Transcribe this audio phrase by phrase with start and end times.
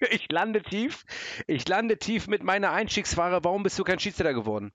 [0.10, 1.04] Ich lande tief.
[1.46, 3.42] Ich lande tief mit meiner Einstiegsfahrer.
[3.44, 4.72] Warum bist du kein Schiedsrichter geworden?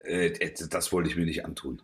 [0.00, 1.82] Äh, das wollte ich mir nicht antun.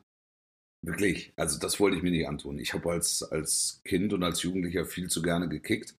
[0.82, 1.32] Wirklich.
[1.36, 2.58] Also das wollte ich mir nicht antun.
[2.58, 5.96] Ich habe als, als Kind und als Jugendlicher viel zu gerne gekickt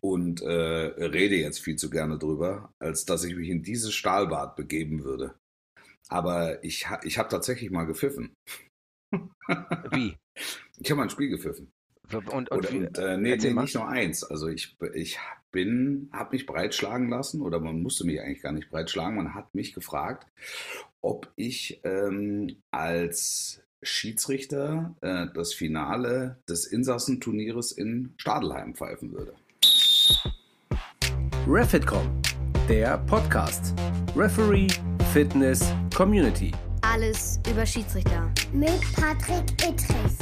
[0.00, 4.56] und äh, rede jetzt viel zu gerne drüber, als dass ich mich in dieses Stahlbad
[4.56, 5.36] begeben würde.
[6.08, 8.34] Aber ich, ich habe tatsächlich mal gepfiffen.
[9.90, 10.16] Wie?
[10.78, 11.70] Ich habe mal ein Spiel gepfiffen.
[12.14, 14.24] Und, und, oder, und äh, nee, nee nicht nur eins.
[14.24, 15.18] Also ich, ich
[15.50, 19.16] bin, habe mich breitschlagen lassen oder man musste mich eigentlich gar nicht breitschlagen.
[19.16, 20.26] Man hat mich gefragt,
[21.00, 29.34] ob ich ähm, als Schiedsrichter äh, das Finale des Insassenturnieres in Stadelheim pfeifen würde.
[31.48, 32.08] Refitcom,
[32.68, 33.74] der Podcast.
[34.14, 34.68] Referee,
[35.12, 36.52] Fitness, Community.
[36.82, 38.32] Alles über Schiedsrichter.
[38.52, 40.18] Mit Patrick Ittrich.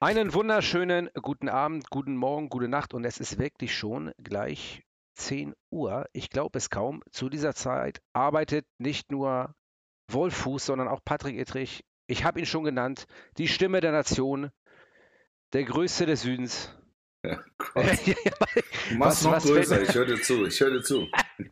[0.00, 4.84] Einen wunderschönen guten Abend, guten Morgen, gute Nacht und es ist wirklich schon gleich
[5.16, 6.06] 10 Uhr.
[6.12, 7.02] Ich glaube es kaum.
[7.10, 9.56] Zu dieser Zeit arbeitet nicht nur
[10.06, 11.84] Wolfuß, sondern auch Patrick Ittrich.
[12.06, 13.06] Ich habe ihn schon genannt.
[13.38, 14.52] Die Stimme der Nation,
[15.52, 16.72] der Größte des Südens.
[17.24, 17.84] Ja, Gott.
[17.84, 19.82] du machst was, noch was größer.
[19.82, 20.46] Ich höre dir zu.
[20.46, 21.08] Ich höre dir zu.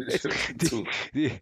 [0.06, 0.86] Ich hör dir die, zu.
[1.14, 1.33] Die,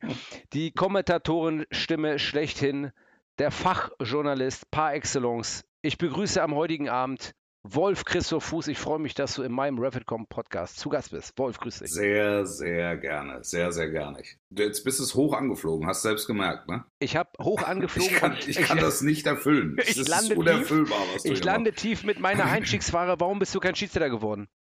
[0.55, 2.93] die Kommentatorenstimme schlechthin,
[3.39, 8.69] der Fachjournalist par excellence, ich begrüße am heutigen Abend Wolf Christoph Fuß.
[8.69, 11.39] Ich freue mich, dass du in meinem Rapidcom Podcast zu Gast bist.
[11.39, 11.91] Wolf, grüß dich.
[11.91, 13.45] Sehr, sehr gerne.
[13.45, 14.23] Sehr, sehr gerne.
[14.51, 16.85] Jetzt bist du hoch angeflogen, hast du selbst gemerkt, ne?
[17.01, 18.11] Ich habe hoch angeflogen.
[18.11, 19.77] ich kann, ich kann das nicht erfüllen.
[19.87, 23.21] Ich das lande ist unerfüllbar, was du Ich lande tief mit meiner Einstiegsfahrer.
[23.21, 24.49] Warum bist du kein Schiedsrichter geworden?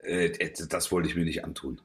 [0.00, 1.80] Äh, das wollte ich mir nicht antun.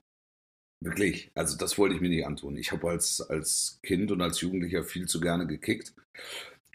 [0.79, 1.31] Wirklich.
[1.33, 2.55] Also das wollte ich mir nicht antun.
[2.55, 5.95] Ich habe als, als Kind und als Jugendlicher viel zu gerne gekickt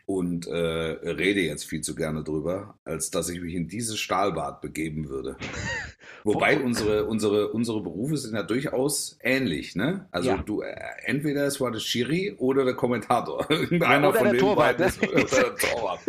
[0.06, 4.60] und äh, rede jetzt viel zu gerne drüber, als dass ich mich in dieses Stahlbad
[4.60, 5.36] begeben würde.
[6.24, 10.06] Wobei unsere, unsere, unsere Berufe sind ja durchaus ähnlich, ne?
[10.12, 10.36] Also ja.
[10.38, 13.46] du, äh, entweder es war der Schiri oder der Kommentator.
[13.50, 15.00] Irgendeiner von den Torwart, beiden.
[15.00, 15.08] Ne?
[15.12, 16.00] Oder der Torwart.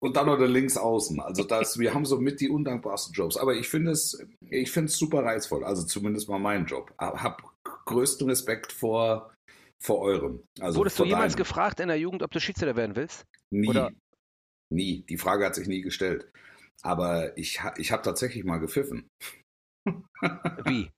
[0.00, 1.20] Und dann noch der Linksaußen.
[1.20, 3.36] Also das, wir haben so mit die undankbarsten Jobs.
[3.36, 5.64] Aber ich finde es, ich finde es super reizvoll.
[5.64, 6.92] Also zumindest mal mein Job.
[6.98, 7.42] Hab
[7.86, 9.32] größten Respekt vor,
[9.82, 10.42] vor eurem.
[10.60, 11.38] Also Wurdest du jemals deinem.
[11.38, 13.24] gefragt in der Jugend, ob du Schiedsrichter werden willst?
[13.50, 13.68] Nie.
[13.68, 13.90] Oder?
[14.70, 15.04] Nie.
[15.08, 16.30] Die Frage hat sich nie gestellt.
[16.82, 19.08] Aber ich, ich habe tatsächlich mal gepfiffen.
[20.64, 20.90] Wie?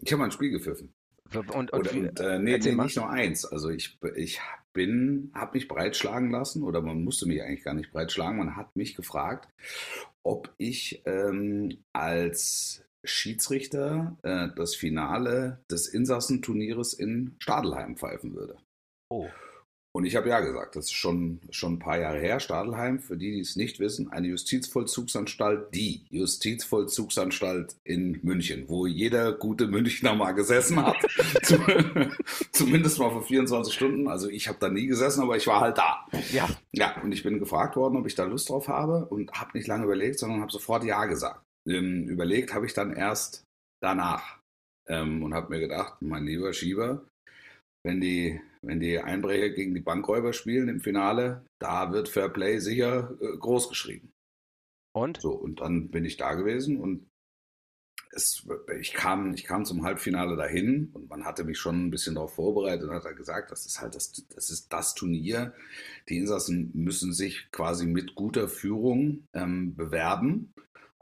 [0.00, 0.92] Ich habe mal ein Spiel gepfiffen.
[1.32, 3.44] Und, und, oder, und äh, nee, nee nicht nur eins.
[3.44, 4.40] Also ich, ich
[4.72, 8.38] bin, habe mich breitschlagen lassen oder man musste mich eigentlich gar nicht breitschlagen.
[8.38, 9.48] Man hat mich gefragt,
[10.22, 18.56] ob ich ähm, als Schiedsrichter äh, das Finale des Insassenturnieres in Stadelheim pfeifen würde.
[19.08, 19.28] Oh.
[19.96, 22.40] Und ich habe ja gesagt, das ist schon, schon ein paar Jahre her.
[22.40, 29.32] Stadelheim, für die, die es nicht wissen, eine Justizvollzugsanstalt, die Justizvollzugsanstalt in München, wo jeder
[29.32, 30.96] gute Münchner mal gesessen hat.
[32.50, 34.08] Zumindest mal für 24 Stunden.
[34.08, 36.04] Also ich habe da nie gesessen, aber ich war halt da.
[36.32, 36.48] Ja.
[36.72, 39.68] Ja, und ich bin gefragt worden, ob ich da Lust drauf habe und habe nicht
[39.68, 41.43] lange überlegt, sondern habe sofort Ja gesagt.
[41.66, 43.44] Ähm, überlegt habe ich dann erst
[43.82, 44.40] danach
[44.88, 47.06] ähm, und habe mir gedacht, mein lieber Schieber,
[47.84, 52.58] wenn die, wenn die Einbrecher gegen die Bankräuber spielen im Finale, da wird Fair Play
[52.58, 54.12] sicher äh, groß geschrieben.
[54.94, 55.20] Und?
[55.20, 57.08] So, und dann bin ich da gewesen und
[58.14, 58.46] es,
[58.78, 62.34] ich, kam, ich kam zum Halbfinale dahin und man hatte mich schon ein bisschen darauf
[62.34, 65.52] vorbereitet und hat gesagt, das ist halt das, das ist das Turnier.
[66.08, 70.52] Die Insassen müssen sich quasi mit guter Führung ähm, bewerben.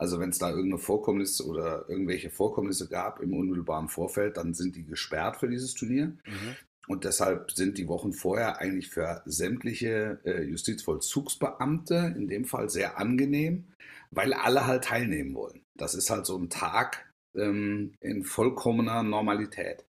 [0.02, 4.74] Also wenn es da irgendeine Vorkommnis oder irgendwelche Vorkommnisse gab im unmittelbaren Vorfeld, dann sind
[4.74, 6.06] die gesperrt für dieses Turnier.
[6.06, 6.56] Mhm.
[6.88, 12.98] Und deshalb sind die Wochen vorher eigentlich für sämtliche äh, Justizvollzugsbeamte in dem Fall sehr
[12.98, 13.68] angenehm,
[14.10, 15.62] weil alle halt teilnehmen wollen.
[15.76, 19.84] Das ist halt so ein Tag ähm, in vollkommener Normalität.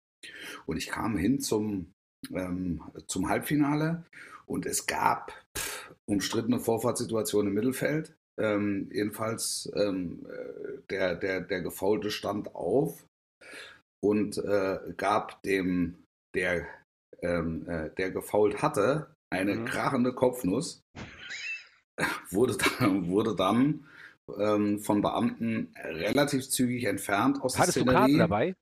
[0.67, 1.93] Und ich kam hin zum,
[2.35, 4.07] ähm, zum Halbfinale
[4.47, 8.17] und es gab pff, umstrittene Vorfahrtssituationen im Mittelfeld.
[8.41, 13.05] Ähm, jedenfalls ähm, äh, der, der, der Gefaulte stand auf
[14.03, 16.05] und äh, gab dem
[16.35, 16.67] der
[17.23, 19.65] ähm, äh, der gefault hatte, eine mhm.
[19.67, 20.83] krachende Kopfnuss,
[22.31, 23.87] wurde dann, wurde dann
[24.39, 27.97] ähm, von Beamten relativ zügig entfernt aus Hattest der Szenerie.
[27.97, 28.55] Hattest du Karten dabei?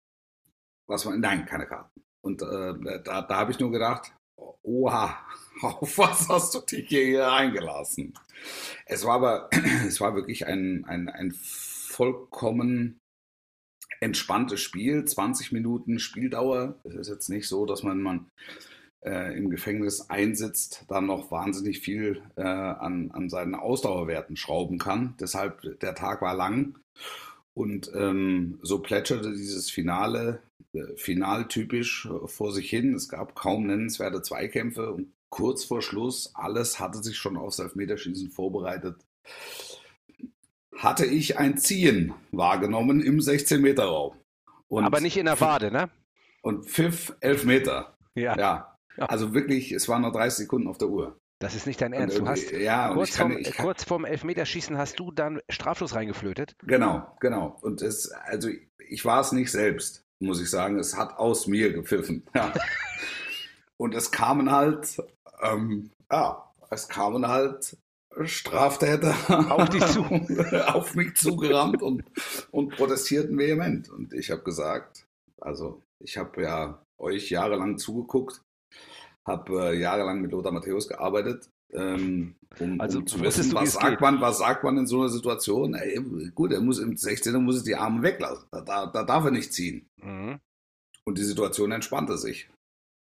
[0.88, 2.00] Was man, nein, keine Karten.
[2.24, 4.12] Und äh, da, da habe ich nur gedacht,
[4.68, 5.18] oha,
[5.62, 8.14] auf was hast du dich hier eingelassen?
[8.86, 9.50] Es war aber,
[9.86, 13.00] es war wirklich ein, ein, ein vollkommen
[14.00, 16.76] entspanntes Spiel, 20 Minuten Spieldauer.
[16.84, 18.30] Es ist jetzt nicht so, dass man, man
[19.04, 25.16] äh, im Gefängnis einsitzt, dann noch wahnsinnig viel äh, an, an seinen Ausdauerwerten schrauben kann.
[25.18, 26.78] Deshalb, der Tag war lang.
[27.54, 30.42] Und ähm, so plätscherte dieses Finale
[30.96, 32.94] finaltypisch äh, vor sich hin.
[32.94, 38.30] Es gab kaum nennenswerte Zweikämpfe und kurz vor Schluss, alles hatte sich schon aufs Elfmeterschießen
[38.30, 39.04] vorbereitet.
[40.76, 44.14] Hatte ich ein Ziehen wahrgenommen im 16-Meter-Raum.
[44.70, 45.90] Aber nicht in der Wade, ne?
[46.42, 47.96] Und pfiff Elfmeter.
[48.14, 48.36] Ja.
[48.38, 48.78] ja.
[48.96, 51.18] Also wirklich, es waren noch 30 Sekunden auf der Uhr.
[51.40, 52.18] Das ist nicht dein Ernst.
[52.18, 56.56] Du hast ja, kurz, kann, vorm, kann, kurz vorm Elfmeterschießen hast du dann Straflos reingeflötet?
[56.62, 57.56] Genau, genau.
[57.60, 58.48] Und es, also
[58.88, 60.78] ich war es nicht selbst, muss ich sagen.
[60.78, 62.24] Es hat aus mir gepfiffen.
[62.34, 62.52] Ja.
[63.80, 65.00] Und es kamen halt,
[65.40, 67.76] ähm, ja, es kamen halt
[68.24, 69.14] Straftäter
[69.52, 70.02] auf, dich zu.
[70.66, 72.02] auf mich zugerannt und,
[72.50, 73.88] und protestierten vehement.
[73.88, 75.06] Und ich habe gesagt,
[75.40, 78.42] also ich habe ja euch jahrelang zugeguckt
[79.28, 84.00] habe äh, jahrelang mit Lothar Matthäus gearbeitet, ähm, um, also, um zu wissen, was sagt,
[84.00, 85.74] man, was sagt man in so einer Situation.
[85.74, 86.00] Ey,
[86.34, 88.46] gut, er muss im 16er muss es die Arme weglassen.
[88.50, 89.88] Da, da, da darf er nicht ziehen.
[89.96, 90.40] Mhm.
[91.04, 92.48] Und die Situation entspannte sich.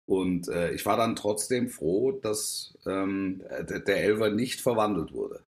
[0.08, 5.44] Und äh, ich war dann trotzdem froh, dass ähm, der, der Elfer nicht verwandelt wurde.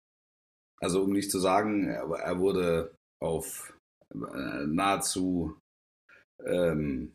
[0.80, 3.74] Also um nicht zu sagen, er, er wurde auf
[4.14, 5.58] äh, nahezu
[6.46, 7.14] ähm,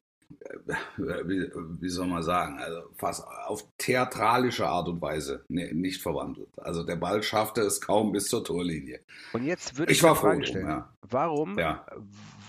[0.97, 6.49] wie, wie, soll man sagen, also fast auf theatralische Art und Weise nicht verwandelt.
[6.59, 9.01] Also der Ball schaffte es kaum bis zur Torlinie.
[9.33, 10.93] Und jetzt würde ich, ich war Frage stellen, ja.
[11.03, 11.87] warum ja.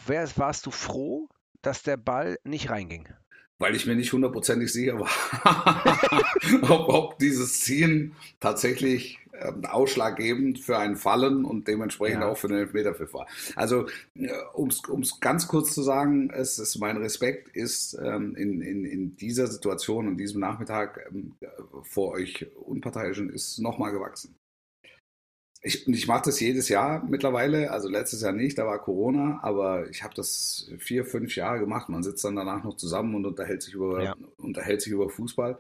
[0.06, 1.30] Wär, warst du froh,
[1.62, 3.08] dass der Ball nicht reinging?
[3.60, 5.10] Weil ich mir nicht hundertprozentig sicher war,
[6.70, 9.20] ob, ob dieses Ziehen tatsächlich
[9.70, 12.28] ausschlaggebend für ein Fallen und dementsprechend Ja.
[12.30, 13.28] auch für den Elfmeterpfiff war.
[13.56, 13.88] Also,
[14.54, 19.16] um es ganz kurz zu sagen, es ist mein Respekt ist ähm, in, in, in
[19.18, 21.36] dieser Situation, an diesem Nachmittag ähm,
[21.84, 24.36] vor euch Unparteiischen ist nochmal gewachsen.
[25.62, 29.40] Ich, und ich mache das jedes Jahr mittlerweile, also letztes Jahr nicht, da war Corona,
[29.44, 31.90] aber ich habe das vier, fünf Jahre gemacht.
[31.90, 34.16] Man sitzt dann danach noch zusammen und unterhält sich über, Ja.
[34.38, 35.60] unterhält sich über Fußball.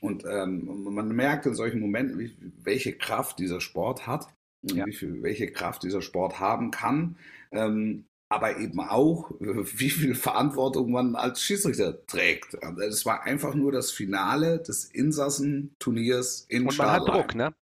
[0.00, 4.28] Und ähm, man merkt in solchen Momenten, wie, welche Kraft dieser Sport hat,
[4.62, 4.84] Ja.
[4.86, 7.16] wie viel, welche Kraft dieser Sport haben kann,
[7.52, 12.62] ähm, aber eben auch, wie viel Verantwortung man als Schiedsrichter trägt.
[12.62, 17.22] Also Es war einfach nur das Finale des Insassenturniers in Und man hat Stadlein.
[17.22, 17.54] Druck, ne?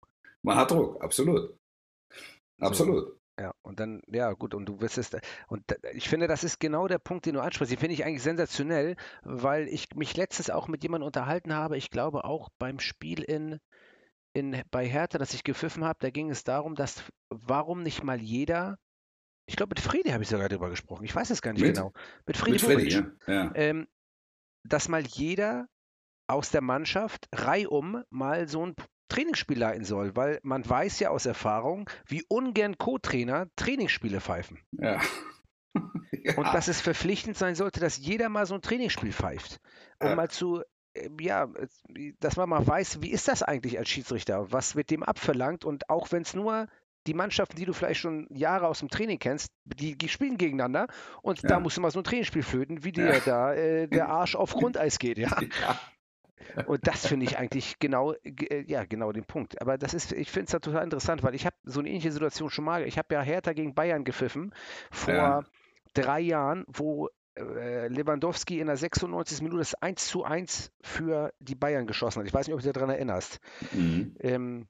[0.41, 1.55] Man hat Druck, absolut.
[2.59, 3.17] Absolut.
[3.39, 5.09] Ja, und dann, ja, gut, und du wirst es,
[5.47, 7.71] und da- ich finde, das ist genau der Punkt, den du ansprichst.
[7.71, 11.77] Den finde ich eigentlich sensationell, weil ich mich letztens auch mit jemandem unterhalten habe.
[11.77, 13.59] Ich glaube auch beim Spiel in,
[14.33, 18.21] in, bei Hertha, das ich gepfiffen habe, da ging es darum, dass, warum nicht mal
[18.21, 18.77] jeder,
[19.47, 21.03] ich glaube, mit Fredi habe ich sogar drüber gesprochen.
[21.03, 21.75] Ich weiß es gar nicht Mit?
[21.75, 21.91] genau.
[22.27, 23.11] Mit Fredi Mit ja.
[23.27, 23.51] ja.
[23.55, 23.87] ähm,
[24.63, 25.67] dass mal jeder
[26.27, 28.75] aus der Mannschaft reihum mal so ein
[29.09, 34.59] Trainingsspiel leiten soll, weil man weiß ja aus Erfahrung, wie ungern Co-Trainer Trainingsspiele pfeifen.
[34.71, 34.99] ja.
[36.23, 36.35] ja.
[36.37, 39.59] Und dass es verpflichtend sein sollte, dass jeder mal so ein Trainingsspiel pfeift.
[39.99, 40.15] Um Ja.
[40.15, 40.61] mal zu,
[40.93, 41.49] äh, ja,
[42.19, 44.51] dass man mal weiß, wie ist das eigentlich als Schiedsrichter?
[44.51, 45.65] Was wird dem abverlangt?
[45.65, 46.67] Und auch wenn es nur
[47.07, 50.87] die Mannschaften, die du vielleicht schon Jahre aus dem Training kennst, die, die spielen gegeneinander
[51.21, 51.59] und da Ja.
[51.59, 53.19] musst du mal so ein Trainingsspiel flöten, wie dir Ja.
[53.19, 55.35] da äh, der Arsch auf Grundeis geht, ja.
[55.59, 55.79] ja.
[56.65, 59.61] Und das finde ich eigentlich genau, ge- äh, ja, genau den Punkt.
[59.61, 62.11] Aber das ist, ich finde es da total interessant, weil ich habe so eine ähnliche
[62.11, 62.83] Situation schon mal.
[62.87, 64.53] Ich habe ja Hertha gegen Bayern gepfiffen
[64.91, 65.43] vor Ja.
[65.93, 69.41] drei Jahren, wo äh, Lewandowski in der 96.
[69.41, 72.27] Minute das 1 zu 1 für die Bayern geschossen hat.
[72.27, 73.39] Ich weiß nicht, ob du dich daran erinnerst.
[73.71, 74.15] Mhm.
[74.19, 74.67] Ähm,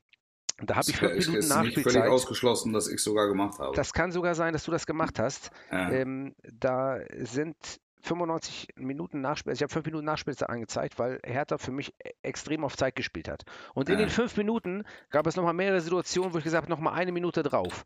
[0.62, 2.10] da habe ich fünf ist Minuten nicht völlig Nachspielzeit.
[2.10, 3.76] ausgeschlossen, dass ich sogar gemacht habe.
[3.76, 5.50] Das kann sogar sein, dass du das gemacht hast.
[5.72, 5.90] ja.
[5.92, 7.56] Ähm, da sind
[8.04, 12.12] 95 Minuten Nachspiel, also ich habe fünf Minuten Nachspielzeit angezeigt, weil Hertha für mich e-
[12.22, 13.44] extrem auf Zeit gespielt hat.
[13.74, 14.06] Und in Ja.
[14.06, 17.44] den fünf Minuten gab es nochmal mehrere Situationen, wo ich gesagt habe, nochmal eine Minute
[17.44, 17.84] drauf.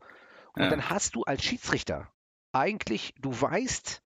[0.54, 0.70] Und Ja.
[0.70, 2.10] dann hast du als Schiedsrichter
[2.52, 4.02] eigentlich, du weißt,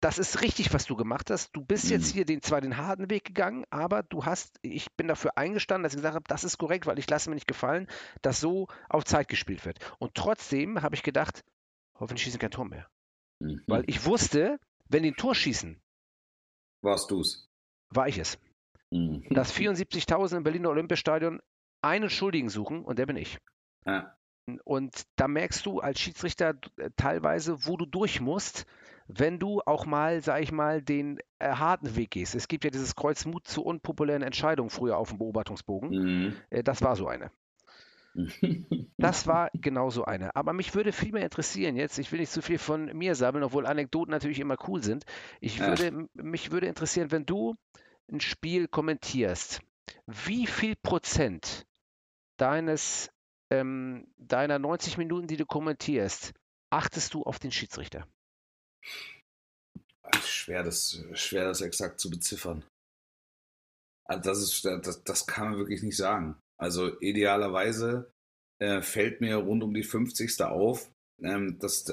[0.00, 1.52] das ist richtig, was du gemacht hast.
[1.56, 2.14] Du bist jetzt Mhm.
[2.14, 5.92] hier den, zwar den harten Weg gegangen, aber du hast, ich bin dafür eingestanden, dass
[5.92, 7.86] ich gesagt habe, das ist korrekt, weil ich lasse mir nicht gefallen,
[8.20, 9.78] dass so auf Zeit gespielt wird.
[10.00, 11.44] Und trotzdem habe ich gedacht,
[11.94, 12.88] hoffentlich schießen kein Tor mehr.
[13.38, 13.62] Mhm.
[13.68, 14.58] Weil ich wusste,
[14.92, 15.80] wenn die ein Tor schießen,
[16.82, 17.48] Warst du's?
[17.90, 18.38] war ich es.
[18.90, 19.24] Mhm.
[19.30, 21.40] Dass 74.000 im Berliner Olympiastadion
[21.82, 23.38] einen Schuldigen suchen und der bin ich.
[23.86, 24.16] Ja.
[24.64, 28.66] Und da merkst du als Schiedsrichter äh, teilweise, wo du durch musst,
[29.06, 32.34] wenn du auch mal, sag ich mal, den äh, harten Weg gehst.
[32.34, 35.90] Es gibt ja dieses Kreuz Mut zu unpopulären Entscheidungen früher auf dem Beobachtungsbogen.
[35.90, 36.36] Mhm.
[36.50, 37.30] Äh, das war so eine.
[38.98, 40.36] Das war genau so eine.
[40.36, 43.42] Aber mich würde viel mehr interessieren jetzt, ich will nicht zu viel von mir sammeln,
[43.44, 45.04] obwohl Anekdoten natürlich immer cool sind.
[45.40, 45.66] Ich Ja.
[45.66, 47.56] würde, m- mich würde interessieren, wenn du
[48.10, 49.60] ein Spiel kommentierst,
[50.06, 51.66] wie viel Prozent
[52.38, 53.10] deines,
[53.50, 56.32] ähm, deiner 90 Minuten, die du kommentierst,
[56.70, 58.06] achtest du auf den Schiedsrichter?
[60.22, 62.64] Schwer, das, schwer, das exakt zu beziffern.
[64.04, 66.36] Also das, ist, das, das kann man wirklich nicht sagen.
[66.62, 68.12] Also idealerweise
[68.60, 70.42] äh, fällt mir rund um die 50.
[70.42, 71.92] auf, ähm, dass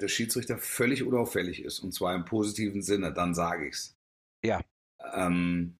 [0.00, 1.80] der Schiedsrichter völlig unauffällig ist.
[1.80, 3.96] Und zwar im positiven Sinne, dann sage ich es.
[4.42, 4.62] Ja.
[5.14, 5.76] Ähm,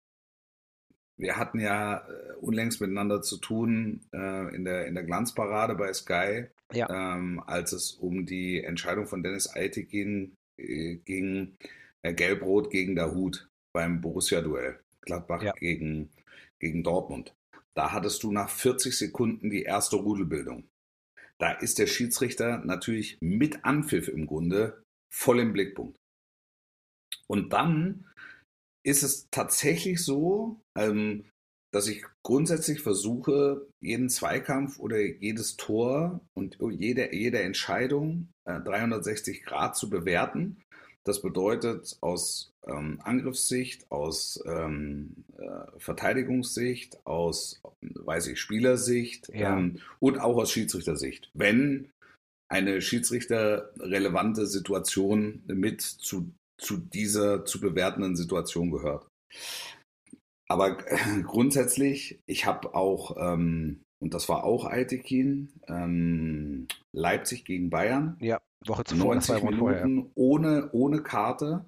[1.17, 5.91] wir hatten ja äh, unlängst miteinander zu tun äh, in, der, in der Glanzparade bei
[5.95, 6.91] Sky, ja.
[6.91, 11.57] ähm, als es um die Entscheidung von Dennis Eite ging, äh, ging
[12.03, 14.81] äh, Gelb-Rot gegen der Hut beim Borussia-Duell.
[15.01, 15.53] Gladbach ja.
[15.53, 16.11] gegen,
[16.59, 17.35] gegen Dortmund.
[17.77, 20.69] Da hattest du nach 40 Sekunden die erste Rudelbildung.
[21.39, 25.97] Da ist der Schiedsrichter natürlich mit Anpfiff im Grunde voll im Blickpunkt.
[27.27, 28.07] Und dann
[28.85, 31.25] ist es tatsächlich so, ähm,
[31.73, 39.43] dass ich grundsätzlich versuche, jeden Zweikampf oder jedes Tor und jede, jede Entscheidung äh, 360
[39.43, 40.62] Grad zu bewerten.
[41.05, 49.59] Das bedeutet aus ähm, Angriffssicht, aus ähm, äh, Verteidigungssicht, aus, weiß ich, Spielersicht ja.
[49.59, 51.31] ähm, und auch aus Schiedsrichtersicht.
[51.35, 51.91] Wenn
[52.49, 56.31] eine schiedsrichterrelevante Situation mit zu
[56.63, 59.07] zu dieser zu bewertenden Situation gehört.
[60.49, 60.77] Aber
[61.27, 68.17] grundsätzlich, ich habe auch, ähm, und das war auch Altekin, ähm, Leipzig gegen Bayern.
[68.21, 69.87] Ja, Woche zuvor, 90 Minuten vorher.
[70.15, 71.65] ohne, ohne Karte.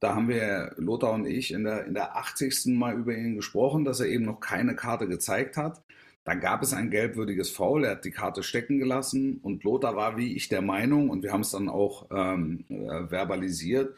[0.00, 2.66] Da haben wir, Lothar und ich, in der, in der 80.
[2.66, 5.82] Mal über ihn gesprochen, dass er eben noch keine Karte gezeigt hat.
[6.24, 10.16] Dann gab es ein gelbwürdiges Foul, er hat die Karte stecken gelassen und Lothar war
[10.16, 13.94] wie ich der Meinung, und wir haben es dann auch ähm, äh, verbalisiert,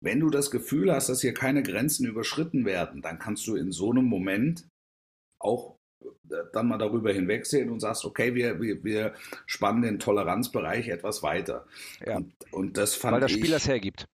[0.00, 3.72] wenn du das Gefühl hast, dass hier keine Grenzen überschritten werden, dann kannst du in
[3.72, 4.68] so einem Moment
[5.40, 5.77] auch
[6.52, 9.14] dann mal darüber hinwegsehen und sagst, okay, wir, wir, wir
[9.46, 11.66] spannen den Toleranzbereich etwas weiter.
[12.04, 12.16] Ja.
[12.16, 14.06] Und, und das fand Weil das Spiel ich, das hergibt.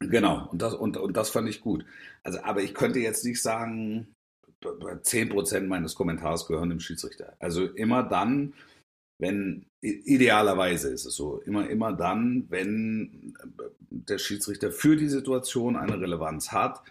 [0.00, 1.84] Genau, und das, und, und das fand ich gut.
[2.22, 4.08] Also, aber ich könnte jetzt nicht sagen,
[4.62, 7.36] 10% meines Kommentars gehören dem Schiedsrichter.
[7.38, 8.54] Also immer dann,
[9.18, 13.34] wenn, idealerweise ist es so, immer, immer dann, wenn
[13.90, 16.82] der Schiedsrichter für die Situation eine Relevanz hat,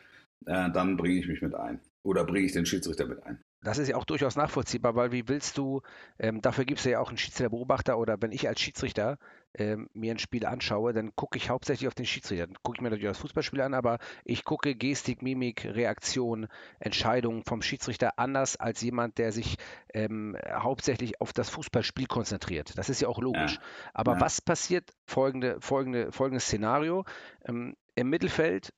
[0.46, 1.80] äh, dann bringe ich mich mit ein.
[2.04, 3.42] Oder bringe ich den Schiedsrichter mit ein.
[3.66, 5.82] Das ist ja auch durchaus nachvollziehbar, weil wie willst du,
[6.20, 9.18] ähm, dafür gibt es ja auch einen Schiedsrichterbeobachter oder wenn ich als Schiedsrichter
[9.56, 12.46] ähm, mir ein Spiel anschaue, dann gucke ich hauptsächlich auf den Schiedsrichter.
[12.46, 16.48] Dann gucke ich mir natürlich das Fußballspiel an, aber ich gucke Gestik, Mimik, Reaktion,
[16.80, 19.58] Entscheidungen vom Schiedsrichter anders als jemand, der sich
[19.94, 22.78] ähm, hauptsächlich auf das Fußballspiel konzentriert.
[22.78, 23.56] Das ist ja auch logisch.
[23.56, 23.62] Ja.
[23.96, 24.22] Aber Ja.
[24.22, 24.92] was passiert?
[25.08, 27.04] Folgende, folgende, folgendes Szenario.
[27.46, 28.74] Ähm, Im Mittelfeld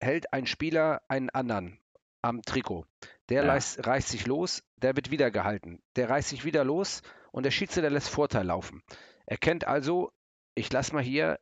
[0.00, 1.78] hält ein Spieler einen anderen
[2.22, 2.86] am Trikot.
[3.32, 3.52] Der Ja.
[3.52, 5.82] reißt, reißt sich los, der wird wieder gehalten.
[5.96, 8.82] Der reißt sich wieder los und der Schiedsrichter lässt Vorteil laufen.
[9.24, 10.12] Er kennt also,
[10.54, 11.40] ich lasse mal hier,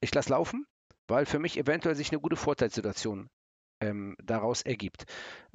[0.00, 0.66] ich lasse laufen,
[1.06, 3.30] weil für mich eventuell sich eine gute Vorteilssituation
[3.80, 5.06] ähm, daraus ergibt.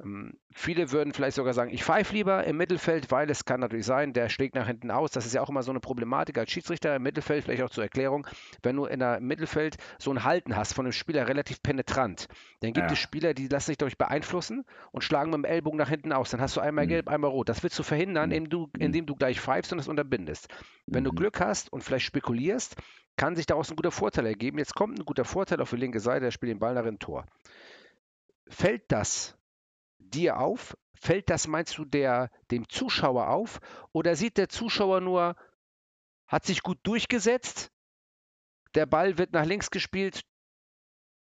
[0.02, 3.86] Ähm, viele würden vielleicht sogar sagen, ich pfeife lieber im Mittelfeld, weil es kann natürlich
[3.86, 5.10] sein, der schlägt nach hinten aus.
[5.12, 7.84] Das ist ja auch immer so eine Problematik als Schiedsrichter im Mittelfeld, vielleicht auch zur
[7.84, 8.26] Erklärung.
[8.62, 12.26] Wenn du in der Mittelfeld so ein Halten hast von einem Spieler relativ penetrant,
[12.60, 12.92] dann gibt Ja.
[12.92, 16.30] es Spieler, die lassen sich dadurch beeinflussen und schlagen mit dem Ellbogen nach hinten aus.
[16.30, 16.90] Dann hast du einmal Mhm.
[16.90, 17.48] gelb, einmal rot.
[17.48, 18.34] Das willst du verhindern, Mhm.
[18.36, 20.48] indem du, indem du gleich pfeifst und es unterbindest.
[20.86, 21.16] Wenn du Mhm.
[21.16, 22.76] Glück hast und vielleicht spekulierst,
[23.16, 24.58] kann sich daraus ein guter Vorteil ergeben.
[24.58, 26.98] Jetzt kommt ein guter Vorteil auf die linke Seite, der spielt den Ball nach in
[26.98, 27.24] Tor.
[28.48, 29.36] Fällt das
[29.98, 30.76] dir auf?
[30.94, 33.60] Fällt das, meinst du, der, dem Zuschauer auf?
[33.92, 35.36] Oder sieht der Zuschauer nur,
[36.26, 37.70] hat sich gut durchgesetzt,
[38.74, 40.22] der Ball wird nach links gespielt,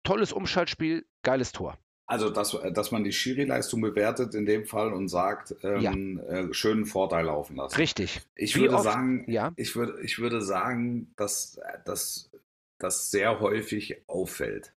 [0.04, 1.78] tolles Umschaltspiel, geiles Tor.
[2.10, 6.86] Also, dass, dass man die Schiri-Leistung bewertet in dem Fall und sagt, ähm, äh, schönen
[6.86, 7.76] Vorteil laufen lassen.
[7.76, 8.22] Richtig.
[8.36, 12.30] Ich Wie würde oft- sagen, Ja, ich würde, ich würde sagen, dass dass
[12.78, 14.74] das sehr häufig auffällt.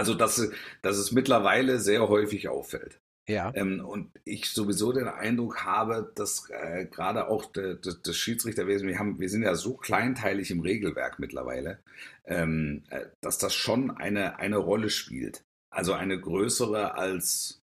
[0.00, 2.98] Also, dass, dass es mittlerweile sehr häufig auffällt.
[3.28, 8.16] ja, Ähm, und ich sowieso den Eindruck habe, dass äh, gerade auch de, de, das
[8.16, 11.80] Schiedsrichterwesen, wir, haben, wir sind ja so kleinteilig im Regelwerk mittlerweile,
[12.24, 15.44] ähm, äh, dass das schon eine, eine Rolle spielt.
[15.70, 17.60] Also eine größere als,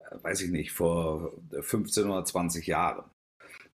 [0.00, 3.08] äh, weiß ich nicht, vor 15 oder 20 Jahren.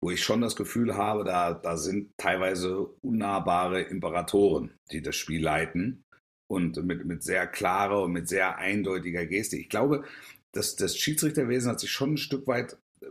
[0.02, 5.42] Wo ich schon das Gefühl habe, da, da sind teilweise unnahbare Imperatoren, die das Spiel
[5.42, 6.04] leiten
[6.52, 9.56] und mit, mit sehr klarer und mit sehr eindeutiger Geste.
[9.56, 10.04] Ich glaube,
[10.52, 13.08] das, das Schiedsrichterwesen hat sich schon ein Stück weit äh,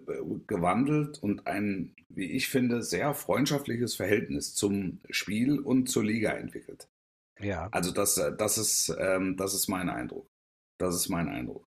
[0.46, 6.86] gewandelt und ein, wie ich finde, sehr freundschaftliches Verhältnis zum Spiel und zur Liga entwickelt.
[7.40, 7.68] ja.
[7.72, 10.28] Also das, äh, das, ist, ähm, das ist mein Eindruck.
[10.78, 11.64] Das ist mein Eindruck.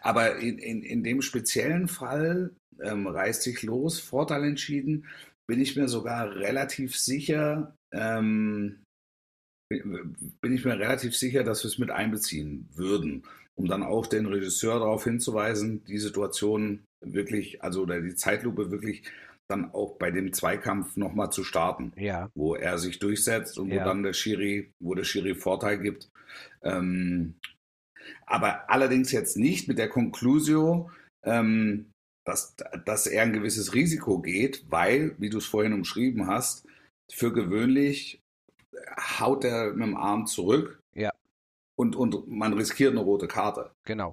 [0.00, 5.06] Aber in, in, in dem speziellen Fall ähm, reißt sich los, Vorteil entschieden,
[5.48, 8.84] bin ich mir sogar relativ sicher, ähm,
[9.68, 13.24] bin ich mir relativ sicher, dass wir es mit einbeziehen würden,
[13.56, 19.02] um dann auch den Regisseur darauf hinzuweisen, die Situation wirklich, also oder die Zeitlupe wirklich
[19.48, 23.76] dann auch bei dem Zweikampf nochmal zu starten, Ja, wo er sich durchsetzt und wo
[23.76, 23.84] Ja.
[23.84, 26.08] dann der Schiri, wo der Schiri Vorteil gibt.
[26.62, 27.34] Ähm,
[28.26, 30.90] aber allerdings jetzt nicht mit der Conclusio,
[31.24, 31.90] ähm,
[32.24, 36.66] dass, dass er ein gewisses Risiko geht, weil, wie du es vorhin umschrieben hast,
[37.12, 38.20] für gewöhnlich
[39.20, 41.10] haut er mit dem Arm zurück Ja.
[41.76, 43.70] und, und man riskiert eine rote Karte.
[43.84, 44.12] genau.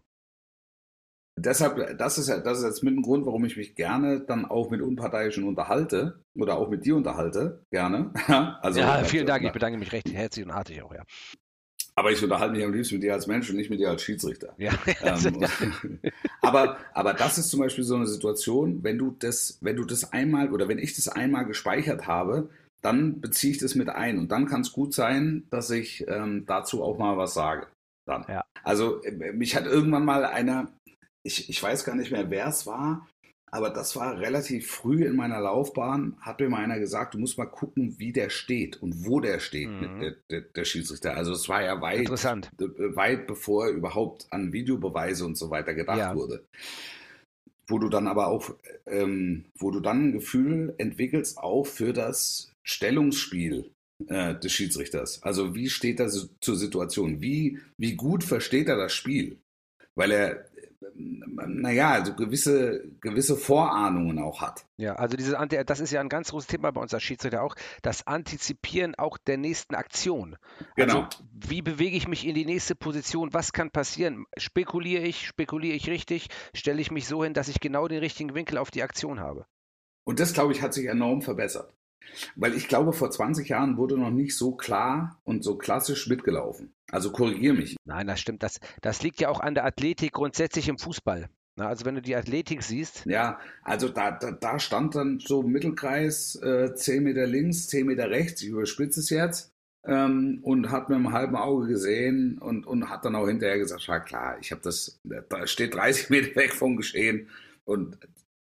[1.36, 4.46] Deshalb, das ist, ja- das ist jetzt mit ein Grund, warum ich mich gerne dann
[4.46, 8.12] auch mit Unparteiischen unterhalte oder auch mit dir unterhalte, gerne.
[8.62, 9.44] also, ja, vielen Dank.
[9.44, 11.02] Ich bedanke mich recht herzlich und artig auch, ja.
[11.96, 14.04] aber ich unterhalte mich am liebsten mit dir als Mensch und nicht mit dir als
[14.04, 14.54] Schiedsrichter.
[14.60, 15.44] Ja, Ähm,
[16.42, 20.14] aber, aber das ist zum Beispiel so eine Situation, wenn du das, wenn du das
[20.14, 22.52] einmal oder wenn ich das einmal gespeichert habe,
[22.84, 26.46] dann beziehe ich das mit ein und dann kann es gut sein, dass ich ähm,
[26.46, 27.68] dazu auch mal was sage.
[28.06, 28.26] Dann.
[28.28, 28.44] Ja.
[28.64, 30.72] Also äh, mich hat irgendwann mal einer,
[31.24, 33.08] ich, ich weiß gar nicht mehr, wer es war,
[33.52, 37.38] aber das war relativ früh in meiner Laufbahn, hat mir mal einer gesagt, du musst
[37.38, 40.00] mal gucken, wie der steht und wo der steht, Mhm.
[40.00, 41.16] der, der, der Schiedsrichter.
[41.16, 42.50] Also es war ja weit interessant.
[42.60, 46.16] äh, weit bevor überhaupt an Videobeweise und so weiter gedacht Ja.
[46.16, 46.44] wurde.
[47.68, 48.50] Wo du dann aber auch,
[48.88, 53.72] ähm, wo du dann ein Gefühl entwickelst, auch für das Stellungsspiel
[54.08, 55.22] äh, des Schiedsrichters.
[55.24, 57.22] Also wie steht er zur Situation?
[57.22, 59.42] Wie, wie gut versteht er das Spiel?
[59.96, 60.46] Weil er,
[60.96, 64.66] naja, also gewisse, gewisse Vorahnungen auch hat.
[64.78, 67.44] Ja, also diese Anti das ist ja ein ganz großes Thema bei uns als Schiedsrichter
[67.44, 70.36] auch, das Antizipieren auch der nächsten Aktion.
[70.76, 71.04] Genau.
[71.04, 73.34] Also, wie bewege ich mich in die nächste Position?
[73.34, 74.26] Was kann passieren?
[74.38, 75.28] Spekuliere ich?
[75.28, 76.28] Spekuliere ich richtig?
[76.54, 79.46] Stelle ich mich so hin, dass ich genau den richtigen Winkel auf die Aktion habe?
[80.06, 81.74] Und das, glaube ich, hat sich enorm verbessert.
[82.36, 86.74] Weil ich glaube, vor 20 Jahren wurde noch nicht so klar und so klassisch mitgelaufen.
[86.92, 87.76] Also korrigiere mich.
[87.86, 88.44] Nein, das stimmt.
[88.44, 91.30] Das, das liegt ja auch an der Athletik grundsätzlich im Fußball.
[91.56, 95.44] Na, also wenn du die Athletik siehst, Ja, also da, da, da stand dann so
[95.44, 99.54] Mittelkreis äh, 10 Meter links, 10 Meter rechts, ich überspitze es jetzt,
[99.86, 103.84] ähm, und hat mit einem halben Auge gesehen und, und hat dann auch hinterher gesagt,
[103.84, 107.30] ja klar, ich habe das, da steht 30 Meter weg vom Geschehen
[107.66, 108.00] und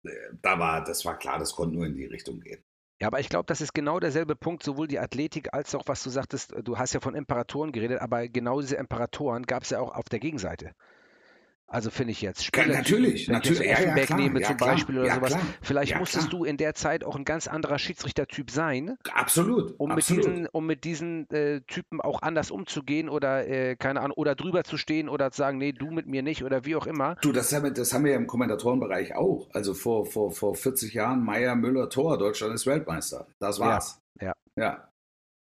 [0.04, 2.62] äh, da war, das war klar, das konnte nur in die Richtung gehen.
[3.04, 6.02] Ja, aber ich glaube, das ist genau derselbe Punkt, sowohl die Athletik als auch, was
[6.02, 9.80] du sagtest, du hast ja von Imperatoren geredet, aber genau diese Imperatoren gab es ja
[9.80, 10.74] auch auf der Gegenseite.
[11.74, 12.40] Also finde ich jetzt.
[12.40, 14.96] Ja, Spieler, natürlich, wenn ich jetzt natürlich, ja, ja, klar, nehme ja, zum klar, Beispiel
[14.96, 17.80] oder ja, sowas, klar, vielleicht ja, musstest du in der Zeit auch ein ganz anderer
[17.80, 20.24] Schiedsrichtertyp sein, Absolut, um mit absolut.
[20.24, 24.62] diesen, um mit diesen äh, Typen auch anders umzugehen oder äh, keine Ahnung, oder drüber
[24.62, 27.16] zu stehen oder zu sagen, nee, du mit mir nicht oder wie auch immer.
[27.22, 29.48] Du, das haben, wir, das haben wir ja im Kommentatorenbereich auch.
[29.52, 33.26] Also vor, vor, vor 40 Jahren Meier, Müller, Tor, Deutschland ist Weltmeister.
[33.40, 34.00] Das war's.
[34.20, 34.32] ja.
[34.54, 34.93] Ja.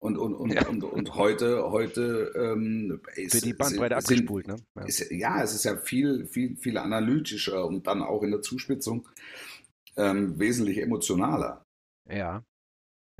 [0.05, 0.67] Und, und, und, Ja.
[0.67, 4.55] und, und heute, heute ähm, ist, Für die Bandbreite sind, abgespult, ne?
[4.75, 4.85] Ja.
[4.85, 9.07] Ist, ja, es ist ja viel, viel, viel analytischer und dann auch in der Zuspitzung
[9.97, 11.63] ähm, wesentlich emotionaler.
[12.07, 12.43] ja.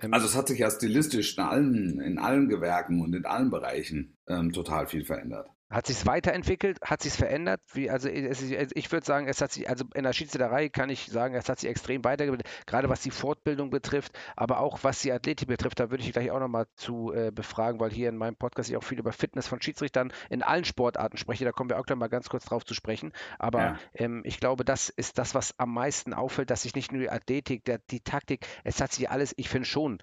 [0.02, 3.50] Ähm, Also es hat sich ja stilistisch in allen, in allen Gewerken und in allen
[3.50, 5.50] Bereichen ähm, total viel verändert.
[5.70, 6.78] Hat sich weiterentwickelt?
[6.84, 7.60] Hat sich verändert?
[7.74, 10.90] Wie, also es, ist- ich würde sagen, es hat sich, also in der Schiedsrichterei kann
[10.92, 15.02] ich sagen, es hat sich extrem weitergebildet, gerade was die Fortbildung betrifft, aber auch was
[15.02, 18.18] die Athletik betrifft, da würde ich gleich auch nochmal zu äh, befragen, weil hier in
[18.18, 21.72] meinem Podcast ich auch viel über Fitness von Schiedsrichtern in allen Sportarten spreche, da kommen
[21.72, 23.12] wir auch gleich mal ganz kurz drauf zu sprechen.
[23.40, 23.80] Aber Ja.
[23.96, 27.10] ähm, ich glaube, das ist das, was am meisten auffällt, dass sich nicht nur die
[27.10, 29.98] Athletik, der, die Taktik, es hat sich alles, ich finde schon,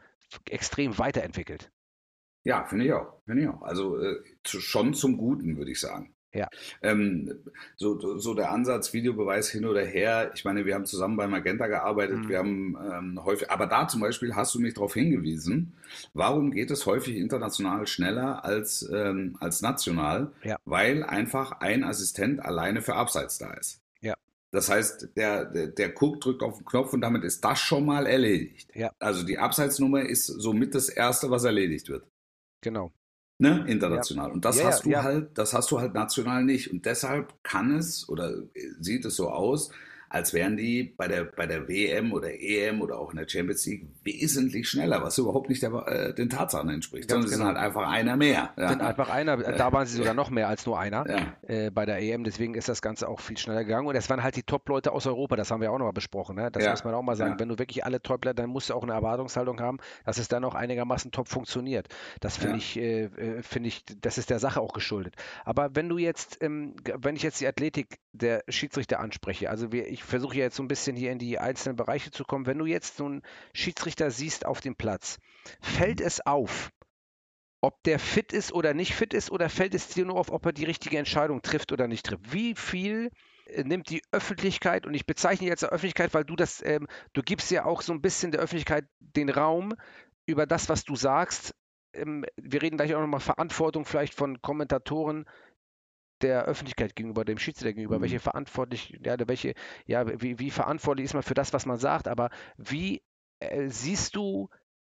[0.51, 1.71] extrem weiterentwickelt.
[2.45, 3.21] Ja, finde ich auch.
[3.25, 3.63] Finde ich auch.
[3.63, 6.15] Also äh, zu, schon zum Guten, würde ich sagen.
[6.35, 6.49] Ja.
[6.81, 7.45] Ähm,
[7.77, 10.33] so, so der Ansatz, Videobeweis hin oder her.
[10.35, 12.21] Ich meine, wir haben zusammen bei Magenta gearbeitet.
[12.21, 12.29] Mhm.
[12.29, 15.75] Wir haben ähm, häufig, aber da zum Beispiel hast du mich darauf hingewiesen.
[16.15, 20.33] Warum geht es häufig international schneller als, ähm, als national?
[20.43, 20.57] Ja.
[20.65, 23.83] Weil einfach ein Assistent alleine für Abseits da ist.
[24.01, 24.15] Ja.
[24.53, 27.85] Das heißt, der, der, der guckt, drückt auf den Knopf und damit ist das schon
[27.85, 28.71] mal erledigt.
[28.75, 28.91] Ja.
[28.99, 32.07] Also die Abseitsnummer ist somit das Erste, was erledigt wird.
[32.63, 32.93] Genau.
[33.39, 34.31] Ne, international.
[34.31, 35.03] Und das Ja, hast ja, du ja.
[35.03, 36.71] halt, das hast du halt national nicht.
[36.71, 38.33] Und deshalb kann es oder
[38.79, 39.71] sieht es so aus,
[40.13, 43.65] als wären die bei der, bei der WM oder EM oder auch in der Champions
[43.65, 47.47] League wesentlich schneller, was überhaupt nicht der, äh, den Tatsachen entspricht, Ganz sondern sie sind
[47.47, 47.59] genau.
[47.59, 48.51] halt einfach einer mehr.
[48.59, 48.69] Ja.
[48.69, 51.33] Sind einfach einer, da waren sie sogar noch mehr als nur einer Ja.
[51.49, 53.87] äh, bei der EM, deswegen ist das Ganze auch viel schneller gegangen.
[53.87, 56.37] Und es waren halt die Top-Leute aus Europa, das haben wir auch nochmal besprochen.
[56.37, 56.51] Ne?
[56.51, 56.73] Das Ja.
[56.73, 57.37] muss man auch mal sagen.
[57.39, 60.45] Wenn du wirklich alle Top-Leute, dann musst du auch eine Erwartungshaltung haben, dass es dann
[60.45, 61.89] auch einigermaßen top funktioniert.
[62.21, 65.15] Das finde ich, äh, äh, finde ich, das ist der Sache auch geschuldet.
[65.47, 69.89] Aber wenn du jetzt, ähm, wenn ich jetzt die Athletik der Schiedsrichter anspreche, also wir,
[69.89, 72.59] ich versuche ja jetzt so ein bisschen hier in die einzelnen Bereiche zu kommen, wenn
[72.59, 73.23] du jetzt so einen
[73.55, 75.19] Schiedsrichter siehst auf dem Platz,
[75.61, 76.71] fällt es auf,
[77.61, 80.45] ob der fit ist oder nicht fit ist, oder fällt es dir nur auf, ob
[80.47, 82.33] er die richtige Entscheidung trifft oder nicht trifft?
[82.33, 83.11] Wie viel
[83.47, 87.51] äh, nimmt die Öffentlichkeit, und ich bezeichne jetzt Öffentlichkeit, weil du das, ähm, du gibst
[87.51, 89.75] ja auch so ein bisschen der Öffentlichkeit den Raum
[90.27, 91.55] über das, was du sagst.
[91.95, 95.27] Ähm, wir reden gleich auch nochmal Verantwortung vielleicht von Kommentatoren
[96.23, 98.03] der Öffentlichkeit gegenüber, dem Schiedsrichter gegenüber, Mhm.
[98.03, 99.55] welche verantwortlich, ja, welche,
[99.87, 103.03] ja, wie, wie verantwortlich ist man für das, was man sagt, aber wie
[103.41, 104.49] äh, siehst du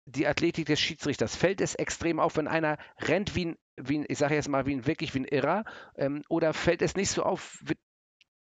[0.05, 1.35] die Athletik des Schiedsrichters?
[1.35, 4.65] Fällt es extrem auf, wenn einer rennt wie ein, wie ein ich sage jetzt mal,
[4.65, 5.65] wie ein wirklich wie ein Irrer?
[5.97, 7.59] Ähm, oder fällt es nicht so auf?
[7.63, 7.79] Wird,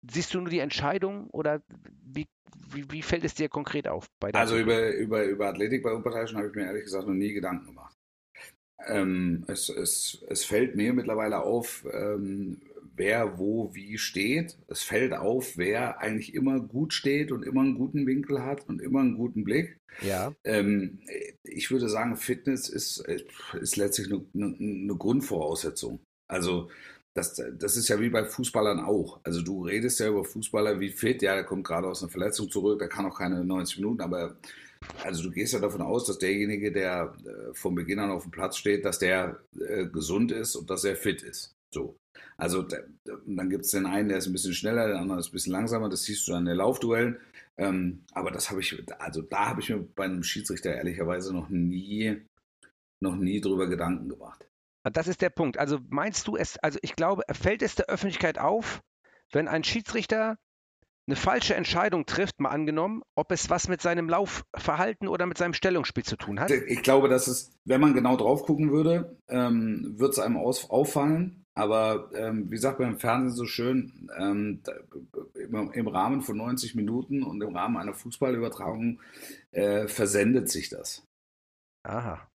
[0.09, 1.61] siehst du nur die Entscheidung oder
[2.03, 2.27] wie,
[2.69, 4.07] wie, wie fällt es dir konkret auf?
[4.33, 7.67] Also über, über, über Athletik bei Unparteiischen habe ich mir ehrlich gesagt noch nie Gedanken
[7.67, 7.95] gemacht.
[8.87, 12.61] Ähm, es, es, es fällt mir mittlerweile auf, ähm,
[13.01, 14.59] wer wo wie steht.
[14.67, 18.79] Es fällt auf, wer eigentlich immer gut steht und immer einen guten Winkel hat und
[18.79, 19.79] immer einen guten Blick.
[20.03, 20.99] ja, Ähm,
[21.43, 22.99] ich würde sagen, Fitness ist,
[23.59, 25.99] ist letztlich eine, eine, eine Grundvoraussetzung.
[26.27, 26.69] Also
[27.15, 29.19] das, das ist ja wie bei Fußballern auch.
[29.23, 32.51] Also du redest ja über Fußballer wie fit, ja, der kommt gerade aus einer Verletzung
[32.51, 34.37] zurück, der kann auch keine 90 Minuten, aber
[35.03, 38.31] also du gehst ja davon aus, dass derjenige, der äh, von Beginn an auf dem
[38.31, 41.55] Platz steht, dass der äh, gesund ist und dass er fit ist.
[41.73, 41.97] So.
[42.37, 45.33] Also dann gibt es den einen, der ist ein bisschen schneller, der andere ist ein
[45.33, 47.17] bisschen langsamer, das siehst du dann in den Laufduellen.
[47.57, 51.49] Ähm, aber das habe ich, also da habe ich mir bei einem Schiedsrichter ehrlicherweise noch
[51.49, 52.21] nie,
[53.01, 54.47] noch nie drüber Gedanken gemacht.
[54.83, 55.57] das ist der Punkt.
[55.57, 58.81] Also meinst du es, also ich glaube, fällt es der Öffentlichkeit auf,
[59.31, 60.37] wenn ein Schiedsrichter
[61.07, 65.53] eine falsche Entscheidung trifft, mal angenommen, ob es was mit seinem Laufverhalten oder mit seinem
[65.53, 66.51] Stellungsspiel zu tun hat?
[66.51, 71.40] Ich glaube, dass es, wenn man genau drauf gucken würde, ähm, wird es einem auffallen.
[71.61, 74.61] Aber ähm, wie sagt man im Fernsehen so schön, ähm,
[75.35, 78.99] im, im, Rahmen von 90 Minuten und im Rahmen einer Fußballübertragung
[79.51, 81.03] äh, versendet sich das.
[81.83, 82.27] Aha.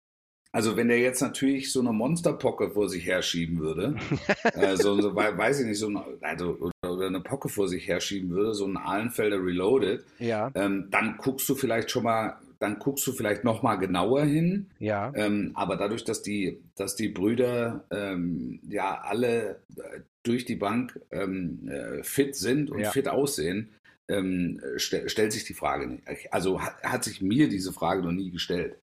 [0.52, 3.96] Also wenn der jetzt natürlich so eine Monsterpocke vor sich herschieben würde,
[4.54, 7.88] äh, so, so, weiß ich nicht, so eine, also, oder, oder, eine Pocke vor sich
[7.88, 10.52] herschieben würde, so ein Ahlenfelder Reloaded, ja.
[10.54, 14.68] ähm, dann guckst du vielleicht schon mal, dann guckst du vielleicht noch mal genauer hin.
[14.80, 15.12] Ja.
[15.16, 21.00] Ähm, aber dadurch, dass die, dass die Brüder ähm, ja alle äh, durch die Bank
[21.12, 22.92] ähm, äh, fit sind und Ja.
[22.92, 23.70] fit aussehen,
[24.08, 26.04] ähm, st stellt sich die Frage nicht.
[26.32, 28.78] Also hat, hat sich mir diese Frage noch nie gestellt.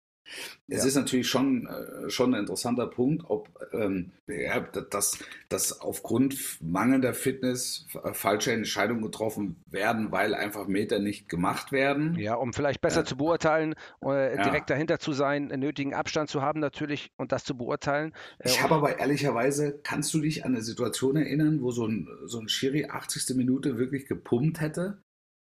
[0.69, 0.89] Es Ja.
[0.89, 5.19] ist natürlich schon, äh, schon ein interessanter Punkt, ob ähm, ja, dass,
[5.49, 12.17] dass aufgrund mangelnder Fitness f- falsche Entscheidungen getroffen werden, weil einfach Meter nicht gemacht werden.
[12.19, 13.05] Ja, um vielleicht besser Ja.
[13.05, 17.45] zu beurteilen, äh, direkt dahinter zu sein, einen nötigen Abstand zu haben natürlich und das
[17.45, 18.13] zu beurteilen.
[18.39, 22.09] Äh, Ich habe aber ehrlicherweise, kannst du dich an eine Situation erinnern, wo so ein,
[22.25, 23.37] so ein Schiri 80.
[23.37, 25.03] Minute wirklich gepumpt hätte?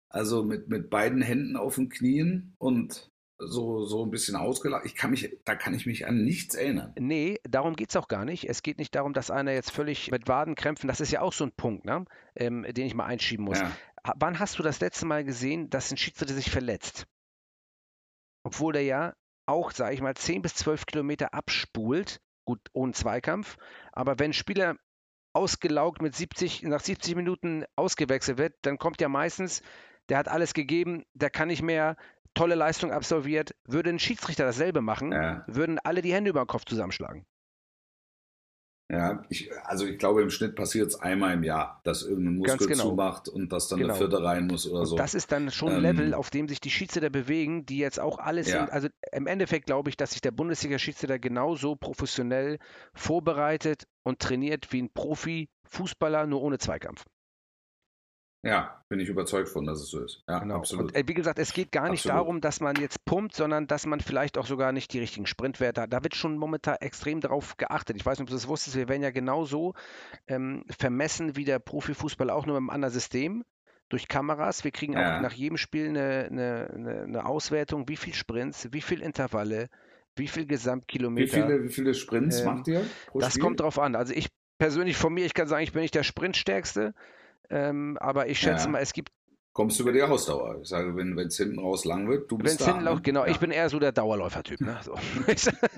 [0.09, 4.85] Also mit, mit beiden Händen auf den Knien und so, so ein bisschen ausgelacht.
[4.85, 6.93] Ich kann mich, da kann ich mich an nichts erinnern.
[6.97, 8.49] Nee, darum geht es auch gar nicht.
[8.49, 11.43] Es geht nicht darum, dass einer jetzt völlig mit Wadenkrämpfen, das ist ja auch so
[11.43, 12.05] ein Punkt, ne?
[12.35, 13.59] ähm, den ich mal einschieben muss.
[13.59, 13.71] Ja.
[14.15, 17.05] Wann hast du das letzte Mal gesehen, dass ein Schiedsrichter sich verletzt?
[18.43, 19.13] Obwohl der ja
[19.45, 23.57] auch, sage ich mal, 10 bis 12 Kilometer abspult, gut, ohne Zweikampf,
[23.91, 24.77] aber wenn ein Spieler
[25.33, 29.61] ausgelaugt mit 70, nach 70 Minuten ausgewechselt wird, dann kommt ja meistens,
[30.09, 31.97] der hat alles gegeben, der kann nicht mehr,
[32.37, 33.55] tolle Leistung absolviert.
[33.65, 35.43] Würde ein Schiedsrichter dasselbe machen, Ja.
[35.47, 37.25] würden alle die Hände über den Kopf zusammenschlagen.
[38.89, 42.67] Ja, ich, also ich glaube, im Schnitt passiert es einmal im Jahr, dass irgendein Muskel
[42.67, 42.83] genau.
[42.91, 43.89] zumacht und dass dann Genau.
[43.95, 44.95] eine vierte rein muss oder Und so.
[44.95, 47.99] das ist dann schon ein Ähm, Level, auf dem sich die Schiedsrichter bewegen, die jetzt
[47.99, 48.59] auch alles Ja.
[48.59, 48.71] sind.
[48.71, 52.59] Also im Endeffekt glaube ich, dass sich der Bundesliga-Schiedsrichter genauso professionell
[52.93, 57.03] vorbereitet und trainiert wie ein Profi-Fußballer, nur ohne Zweikampf.
[58.43, 60.23] Ja, bin ich überzeugt von, dass es so ist.
[60.27, 60.55] Ja, Genau.
[60.55, 60.85] absolut.
[60.87, 62.17] Und äh, wie gesagt, es geht gar nicht Absolut.
[62.17, 65.81] darum, dass man jetzt pumpt, sondern dass man vielleicht auch sogar nicht die richtigen Sprintwerte
[65.81, 65.91] hat.
[65.93, 67.97] Da wird schon momentan extrem darauf geachtet.
[67.97, 69.73] Ich weiß nicht, ob du das wusstest, wir werden ja genauso
[70.27, 73.43] ähm, vermessen wie der Profifußball auch nur mit einem anderen System.
[73.89, 74.63] Durch Kameras.
[74.65, 75.17] Wir kriegen Ja.
[75.17, 79.69] auch nach jedem Spiel eine, eine, eine, Auswertung, wie viel Sprints, wie viel Intervalle,
[80.17, 81.33] wie viel wie, Gesamtkilometer.
[81.33, 82.81] viele, wie viele Sprints Ähm, macht ihr
[83.15, 83.41] Das Spiel?
[83.43, 83.95] kommt drauf an.
[83.95, 86.93] Also ich persönlich von mir, ich kann sagen, ich bin nicht der Sprintstärkste,
[87.49, 88.71] ähm, aber ich schätze Ja.
[88.71, 89.11] mal, es gibt
[89.53, 90.59] kommst du über die Ausdauer.
[90.61, 92.73] Ich sage, wenn es hinten raus lang wird, du bist Wenn's da.
[92.73, 93.25] hinten läuft, genau.
[93.25, 93.31] Ja.
[93.31, 94.61] Ich bin eher so der Dauerläufertyp.
[94.61, 94.77] Ne?
[94.83, 94.93] So.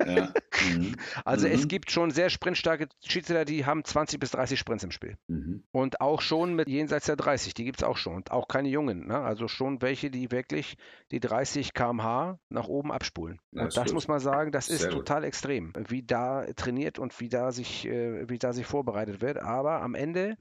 [0.05, 0.33] ja.
[0.75, 0.95] mhm.
[1.23, 1.67] Also es Mhm.
[1.69, 5.15] gibt schon sehr sprintstarke Schiedsrichter, die haben 20 bis 30 Sprints im Spiel.
[5.27, 5.63] Mhm.
[5.71, 8.15] Und auch schon mit jenseits der 30, die gibt es auch schon.
[8.15, 9.07] Und auch keine Jungen.
[9.07, 9.17] Ne?
[9.17, 10.75] Also schon welche, die wirklich
[11.11, 13.39] die 30 km/h nach oben abspulen.
[13.53, 13.93] Ja, und das gut.
[13.93, 14.97] muss man sagen, das ist Sehr gut.
[15.07, 19.37] total extrem, wie da trainiert und wie da sich, äh, wie da sich vorbereitet wird.
[19.37, 20.35] Aber am Ende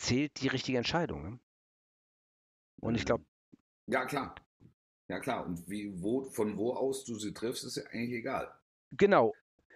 [0.00, 1.22] zählt die richtige Entscheidung.
[1.22, 1.40] Ne?
[2.80, 3.24] Und ich glaube,
[3.86, 4.34] Ja, klar.
[5.08, 5.44] Ja, klar.
[5.44, 8.52] Und wie, wo, von wo aus du sie triffst, ist ja eigentlich egal.
[8.92, 9.32] genau.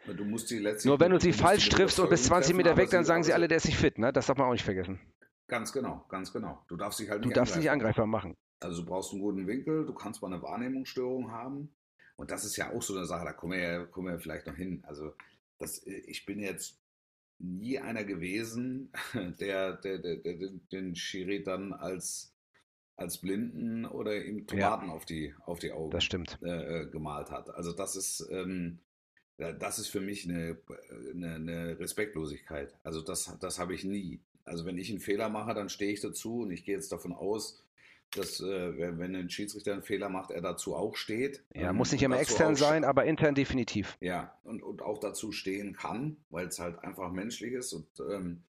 [0.07, 0.85] Du musst sie letztlich.
[0.85, 3.25] Nur wenn du sie falsch triffst und bis Überzeugung 20 treffen, Meter weg, dann sagen
[3.25, 3.99] sie alle, der ist nicht fit.
[3.99, 4.13] Ne?
[4.13, 5.01] Das darf man auch nicht vergessen.
[5.47, 6.63] Ganz genau, ganz genau.
[6.69, 8.37] Du darfst dich halt Du nicht darfst nicht angreifbar machen.
[8.61, 11.75] Also du brauchst einen guten Winkel, du kannst mal eine Wahrnehmungsstörung haben.
[12.17, 14.47] Und das ist ja auch so eine Sache, da kommen wir ja, kommen wir vielleicht
[14.47, 14.85] noch hin.
[14.87, 15.15] Also
[15.59, 16.84] das, ich bin jetzt
[17.39, 18.91] nie einer gewesen,
[19.41, 20.35] der, der, der, der
[20.73, 22.33] den- Schiri dann als,
[22.97, 26.39] als Blinden oder ihm Tomaten auf, die, auf die Augen stimmt.
[26.43, 27.51] äh, gemalt hat.
[27.51, 28.79] Also das ist, ähm,
[29.39, 30.59] ja, das ist für mich eine,
[31.13, 32.75] eine, eine Respektlosigkeit.
[32.85, 34.21] Also das, das habe ich nie.
[34.45, 37.13] Also wenn ich einen Fehler mache, dann stehe ich dazu und ich gehe jetzt davon
[37.13, 37.64] aus,
[38.17, 41.43] dass äh, wenn wenn ein Schiedsrichter einen Fehler macht, er dazu auch steht.
[41.55, 43.97] Ja, Ähm, muss nicht immer extern sein, aber intern definitiv.
[44.01, 47.73] ja, und, und auch dazu stehen kann, weil es halt einfach menschlich ist.
[47.73, 48.43] Und ähm,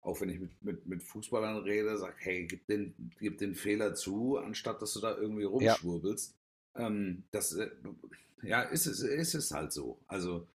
[0.00, 3.94] auch wenn ich mit, mit, mit Fußballern rede, sag, hey, gib den, gib den Fehler
[3.94, 6.34] zu, anstatt dass du da irgendwie rumschwurbelst.
[6.74, 7.70] Ähm, das, äh,
[8.42, 10.00] ja, ist es, ist es halt so.
[10.08, 10.48] Also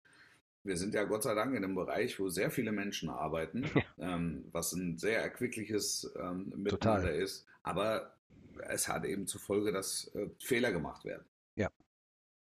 [0.63, 3.63] wir sind ja Gott sei Dank in einem Bereich, wo sehr viele Menschen arbeiten,
[3.99, 7.21] ähm, was ein sehr erquickliches ähm, Miteinander Total.
[7.21, 7.45] ist.
[7.63, 8.16] Aber
[8.62, 11.26] es hat eben zur Folge, dass äh, Fehler gemacht werden.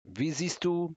[0.07, 0.94] Wie siehst du,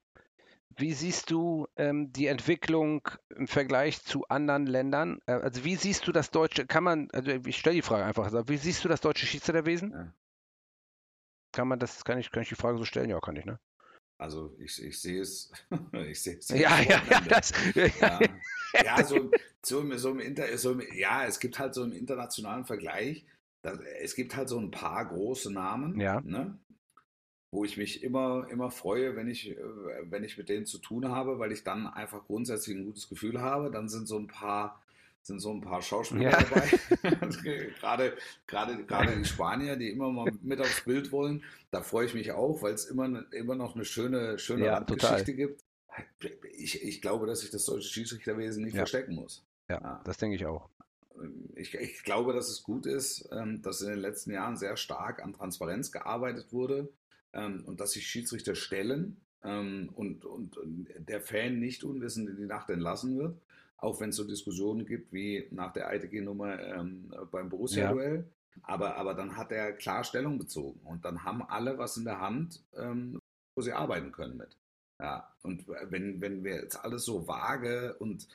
[0.75, 5.21] wie siehst du ähm, die Entwicklung im Vergleich zu anderen Ländern?
[5.25, 8.25] Äh, also wie siehst du das deutsche, kann man, also ich stelle die Frage einfach,
[8.25, 9.91] also wie siehst du das deutsche Schiedsrichterwesen?
[9.91, 10.13] Ja.
[11.53, 13.09] Kann man das, kann ich, kann ich die Frage so stellen?
[13.09, 13.59] Ja, kann ich, ne?
[14.17, 15.53] Also ich, ich sehe es,
[15.93, 16.49] ich sehe es.
[16.49, 17.53] Ja, ja, ja, das,
[18.01, 18.19] ja,
[18.83, 19.31] ja so,
[19.63, 23.25] so, im- so, im Inter, so im, ja, es gibt halt so im internationalen Vergleich,
[23.61, 26.21] da, es gibt halt so ein paar große Namen, Ja.
[26.21, 26.57] ne,
[27.51, 29.57] wo ich mich immer, immer freue, wenn ich, äh,
[30.11, 33.41] wenn ich mit denen zu tun habe, weil ich dann einfach grundsätzlich ein gutes Gefühl
[33.41, 33.71] habe.
[33.71, 34.81] Dann sind so ein paar,
[35.21, 36.39] sind so ein paar Schauspieler Ja.
[36.41, 36.69] dabei.
[37.79, 38.17] gerade,
[38.47, 41.43] gerade, gerade die Spanier, die immer mal mit aufs Bild wollen.
[41.71, 45.23] Da freue ich mich auch, weil es immer, immer noch eine schöne, schöne Ja, Randgeschichte
[45.25, 45.35] total.
[45.35, 45.63] gibt.
[46.53, 48.81] Ich, ich glaube, dass sich das deutsche Schiedsrichterwesen nicht Ja.
[48.81, 49.43] verstecken muss.
[49.69, 50.01] Ja.
[50.03, 50.69] das denke ich auch.
[51.55, 55.23] Ich, ich glaube, dass es gut ist, ähm, dass in den letzten Jahren sehr stark
[55.23, 56.89] an Transparenz gearbeitet wurde
[57.33, 62.37] ähm, und dass sich Schiedsrichter stellen ähm, und, und, und der Fan nicht unwissend in
[62.37, 63.39] die Nacht entlassen wird,
[63.77, 68.29] auch wenn es so Diskussionen gibt wie nach der ITG-Nummer ähm, beim Borussia-Duell.
[68.63, 72.19] Aber, aber dann hat er klar Stellung bezogen und dann haben alle was in der
[72.19, 73.19] Hand, ähm,
[73.55, 74.57] wo sie arbeiten können mit.
[74.99, 78.27] Ja, und wenn, wenn wir jetzt alles so vage und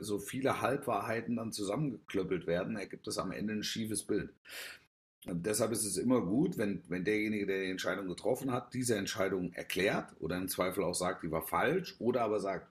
[0.00, 4.30] so viele Halbwahrheiten dann zusammengeklöppelt werden, ergibt es am Ende ein schiefes Bild.
[5.26, 8.96] Und deshalb ist es immer gut, wenn, wenn derjenige, der die Entscheidung getroffen hat, diese
[8.96, 12.68] Entscheidung erklärt oder im Zweifel auch sagt, die war falsch oder aber sagt,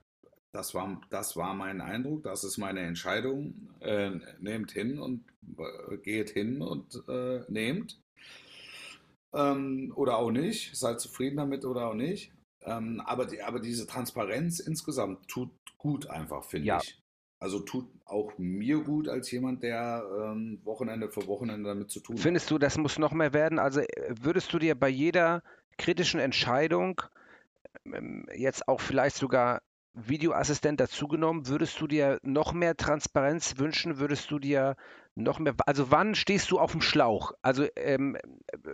[0.52, 5.24] das war, das war mein Eindruck, das ist meine Entscheidung, äh, nehmt hin und
[5.58, 8.00] äh, geht hin und äh, nehmt.
[9.34, 12.32] Ähm, oder auch nicht, seid zufrieden damit oder auch nicht.
[12.62, 15.50] Ähm, aber, die, aber diese Transparenz insgesamt tut
[15.80, 16.80] gut einfach, finde Ja.
[16.82, 17.03] ich.
[17.40, 22.18] Also tut auch mir gut als jemand, der ähm, Wochenende für Wochenende damit zu tun
[22.18, 23.60] Findest du, das muss noch mehr werden?
[23.60, 25.44] Also äh, würdest du dir bei jeder
[25.78, 27.02] kritischen Entscheidung,
[27.86, 29.62] ähm, jetzt auch vielleicht sogar
[29.94, 34.00] Videoassistent dazugenommen, würdest du dir noch mehr Transparenz wünschen?
[34.00, 34.76] Würdest du dir
[35.16, 37.34] noch mehr, also wann stehst du auf dem Schlauch?
[37.42, 38.18] Also ähm,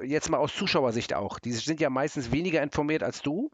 [0.03, 1.39] jetzt mal aus Zuschauersicht auch.
[1.39, 3.51] Die sind ja meistens weniger informiert als du,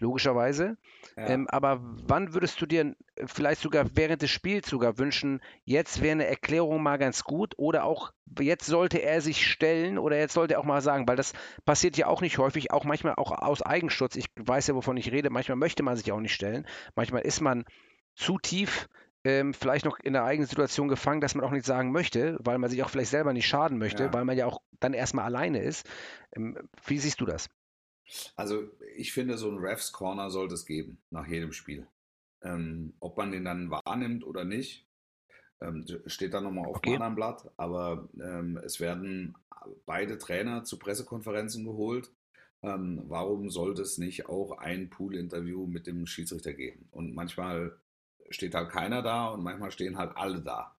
[0.00, 0.76] logischerweise.
[1.16, 1.26] Ja.
[1.26, 6.02] Ähm, aber wann würdest du dir äh, vielleicht sogar während des Spiels sogar wünschen, jetzt
[6.02, 10.34] wäre eine Erklärung mal ganz gut oder auch jetzt sollte er sich stellen oder jetzt
[10.34, 11.32] sollte er auch mal sagen, weil das
[11.64, 14.16] passiert ja auch nicht häufig, auch manchmal auch aus Eigenschutz.
[14.16, 15.30] Ich weiß ja, wovon ich rede.
[15.30, 16.66] Manchmal möchte man sich auch nicht stellen.
[16.94, 17.64] Manchmal ist man
[18.14, 18.88] zu tief
[19.24, 22.58] ähm, vielleicht noch in der eigenen Situation gefangen, dass man auch nicht sagen möchte, weil
[22.58, 24.12] man sich auch vielleicht selber nicht schaden möchte, Ja.
[24.12, 25.88] weil man ja auch dann erstmal alleine ist.
[26.36, 26.56] Ähm,
[26.86, 27.50] wie siehst du das?
[28.36, 31.86] Also ich finde, so ein Refs Corner sollte es geben nach jedem Spiel.
[32.42, 34.86] Ähm, ob man den dann wahrnimmt oder nicht,
[35.60, 36.90] ähm, steht dann nochmal auf Okay.
[36.90, 37.50] dem anderen Blatt.
[37.56, 39.36] Aber ähm, es werden
[39.86, 42.10] beide Trainer zu Pressekonferenzen geholt.
[42.62, 46.88] Ähm, warum sollte es nicht auch ein Pool-Interview mit dem Schiedsrichter geben?
[46.90, 47.76] Und manchmal
[48.30, 50.76] steht halt keiner da und manchmal stehen halt alle da.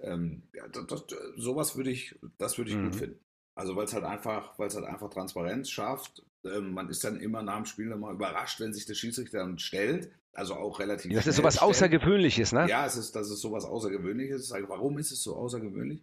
[0.00, 1.04] Ähm, ja, das, das,
[1.36, 2.80] sowas würde ich, das würde ich Mhm.
[2.80, 3.20] gut finden.
[3.60, 6.22] Also weil es halt einfach, weil es halt einfach Transparenz schafft.
[6.44, 9.58] Ähm, man ist dann immer nach dem Spiel nochmal überrascht, wenn sich der Schiedsrichter dann
[9.58, 10.10] stellt.
[10.32, 11.12] Also auch relativ.
[11.12, 11.68] Das ist sowas stellt.
[11.68, 12.66] Außergewöhnliches, ne?
[12.70, 14.50] Ja, es ist, das ist sowas Außergewöhnliches.
[14.66, 16.02] Warum ist es so außergewöhnlich?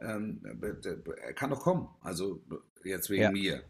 [0.00, 0.42] Ähm,
[1.22, 1.88] er kann doch kommen.
[2.02, 2.42] Also
[2.84, 3.30] jetzt wegen Ja.
[3.30, 3.62] mir.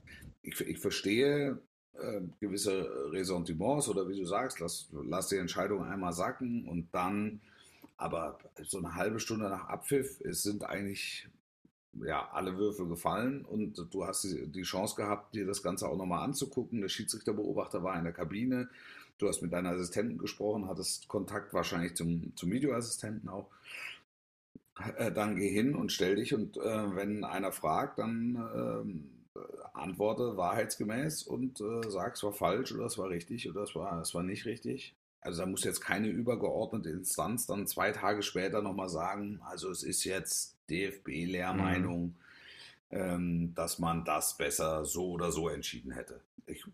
[0.42, 1.58] Ich, ich verstehe
[1.92, 7.40] äh, gewisse Ressentiments oder wie du sagst, lass, lass die Entscheidung einmal sacken und dann,
[7.98, 11.28] aber so eine halbe Stunde nach Abpfiff, es sind eigentlich
[12.06, 16.24] ja, alle Würfel gefallen und du hast die, Chance gehabt, dir das Ganze auch nochmal
[16.24, 16.80] anzugucken.
[16.80, 18.68] Der Schiedsrichterbeobachter war in der Kabine.
[19.18, 23.50] Du hast mit deiner Assistenten gesprochen, hattest Kontakt wahrscheinlich zum, zum Videoassistenten auch.
[24.96, 29.10] Äh, dann geh hin und stell dich und äh, wenn einer fragt, dann ähm,
[29.74, 34.00] antworte wahrheitsgemäß und äh, sag, es war falsch oder es war richtig oder es war,
[34.00, 34.94] es war nicht richtig.
[35.20, 39.82] Also da muss jetzt keine übergeordnete Instanz dann zwei Tage später nochmal sagen, also es
[39.82, 42.14] ist jetzt DFB-Lehrmeinung,
[42.90, 46.20] ähm, dass man das besser so oder so entschieden hätte.
[46.46, 46.64] Ich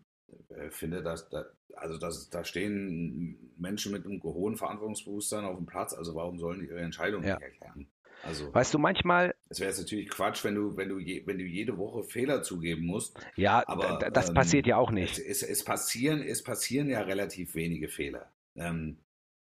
[0.49, 5.65] äh, finde, dass da, also das, da stehen Menschen mit einem hohen Verantwortungsbewusstsein auf dem
[5.65, 7.35] Platz, also warum sollen die ihre Entscheidung Ja.
[7.35, 7.87] nicht erklären?
[8.23, 11.37] Also Weißt du, manchmal, es wäre jetzt natürlich Quatsch, wenn du, wenn du, je, wenn
[11.37, 13.15] du jede Woche Fehler zugeben musst.
[13.35, 15.19] ja, Aber, das ähm, passiert ja auch Es, nicht.
[15.19, 18.31] es, es, passieren, es passieren ja relativ wenige Fehler.
[18.55, 18.97] Ähm,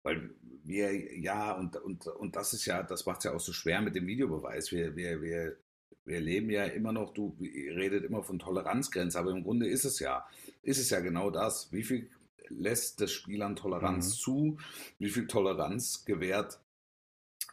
[0.03, 3.51] weil wir, ja, und, und, und das ist ja, das macht es ja auch so
[3.53, 4.71] schwer mit dem Videobeweis.
[4.71, 5.57] Wir, wir, wir,
[6.05, 9.99] wir leben ja immer noch, du redet immer von Toleranzgrenze, aber im Grunde ist es
[9.99, 10.25] ja,
[10.63, 11.71] ist es ja genau das.
[11.71, 12.09] Wie viel
[12.49, 14.19] lässt das Spiel an Toleranz Mhm.
[14.19, 14.57] zu?
[14.99, 16.59] Wie viel Toleranz gewährt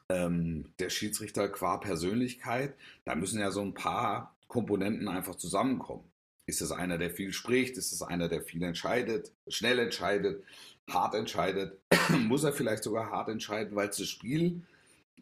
[0.09, 2.77] ähm, der Schiedsrichter qua Persönlichkeit?
[3.05, 6.11] Da müssen ja so ein paar Komponenten einfach zusammenkommen.
[6.47, 7.77] Ist es einer, der viel spricht?
[7.77, 10.45] Ist es einer, der viel entscheidet, schnell entscheidet,
[10.89, 11.81] hart entscheidet?
[12.11, 14.63] Muss er vielleicht sogar hart entscheiden, weil es das Spiel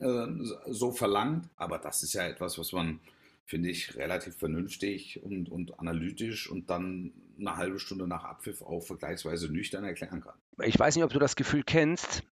[0.00, 0.26] äh,
[0.66, 1.48] so verlangt?
[1.56, 3.00] Aber das ist ja etwas, was man,
[3.46, 8.82] finde ich, relativ vernünftig und, und analytisch und dann eine halbe Stunde nach Abpfiff auch
[8.82, 10.38] vergleichsweise nüchtern erklären kann.
[10.62, 12.22] Ich weiß nicht, ob du das Gefühl kennst.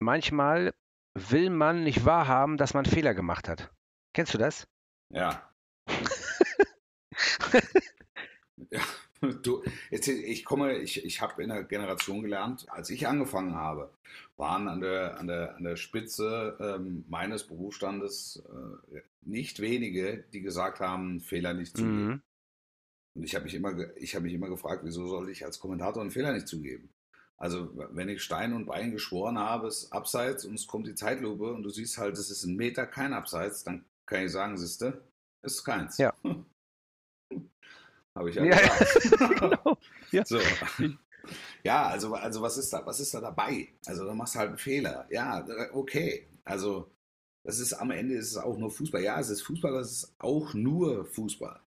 [0.00, 0.74] Manchmal
[1.14, 3.72] will man nicht wahrhaben, dass man Fehler gemacht hat.
[4.12, 4.66] Kennst du das?
[5.10, 5.50] Ja.
[8.70, 8.80] ja.
[9.42, 13.90] Du, jetzt, ich komme, ich, ich habe in der Generation gelernt, als ich angefangen habe,
[14.36, 18.42] waren an der, an der, an der Spitze ähm, meines Berufsstandes
[18.92, 22.06] äh, nicht wenige, die gesagt haben, Fehler nicht zugeben.
[22.06, 22.22] Mhm.
[23.14, 26.02] Und ich habe mich, immer ich hab mich immer gefragt, wieso soll ich als Kommentator
[26.02, 26.90] einen Fehler nicht zugeben?
[27.36, 30.94] Also, wenn ich Stein und Bein geschworen habe, es ist abseits und es kommt die
[30.94, 34.56] Zeitlupe und du siehst halt, es ist ein Meter kein Abseits, dann kann ich sagen,
[34.56, 35.02] siehste,
[35.42, 35.98] es ist keins.
[35.98, 36.14] Ja.
[38.14, 38.56] Habe ich ja, Ja,
[39.40, 39.76] genau.
[40.10, 40.24] Ja.
[40.24, 40.38] So.
[41.64, 43.68] Ja, also, also was ist da, was ist da dabei?
[43.86, 45.06] Also da machst du halt einen Fehler.
[45.10, 46.28] Ja, okay.
[46.44, 46.90] Also
[47.42, 49.02] das ist am Ende ist es auch nur Fußball.
[49.02, 51.60] Ja, es ist Fußball, das ist auch nur Fußball.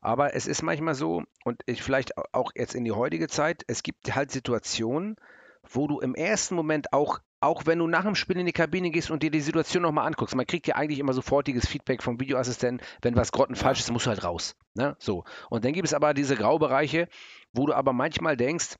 [0.00, 3.62] Aber es ist manchmal so, und ich vielleicht au- auch jetzt in die heutige Zeit,
[3.68, 5.16] es gibt halt Situationen,
[5.62, 8.90] wo du im ersten Moment auch, auch wenn du nach dem Spiel in die Kabine
[8.90, 12.20] gehst und dir die Situation nochmal anguckst, man kriegt ja eigentlich immer sofortiges Feedback vom
[12.20, 14.54] Videoassistenten, wenn was grottenfalsch ist, musst du halt raus.
[14.74, 14.96] Ne?
[15.00, 15.24] So.
[15.50, 17.08] Und dann gibt es aber diese Graubereiche,
[17.52, 18.76] wo du aber manchmal denkst,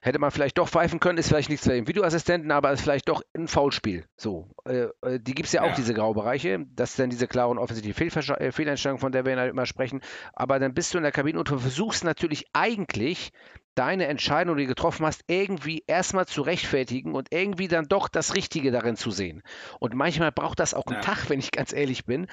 [0.00, 3.08] hätte man vielleicht doch pfeifen können, ist vielleicht nichts für den Videoassistenten, aber ist vielleicht
[3.08, 4.04] doch ein Foulspiel.
[4.16, 5.74] So, äh, äh, die gibt es ja auch, Ja.
[5.74, 6.64] diese Graubereiche.
[6.74, 9.66] Das ist dann diese klare und offensichtliche Fehlversch- äh, Fehlentscheidung, von der wir halt immer
[9.66, 10.00] sprechen.
[10.32, 13.30] Aber dann bist du in der Kabine und du versuchst natürlich eigentlich
[13.74, 18.34] deine Entscheidung, die du getroffen hast, irgendwie erstmal zu rechtfertigen und irgendwie dann doch das
[18.34, 19.42] Richtige darin zu sehen.
[19.78, 21.00] Und manchmal braucht das auch einen Ja.
[21.02, 22.26] Tag, wenn ich ganz ehrlich bin.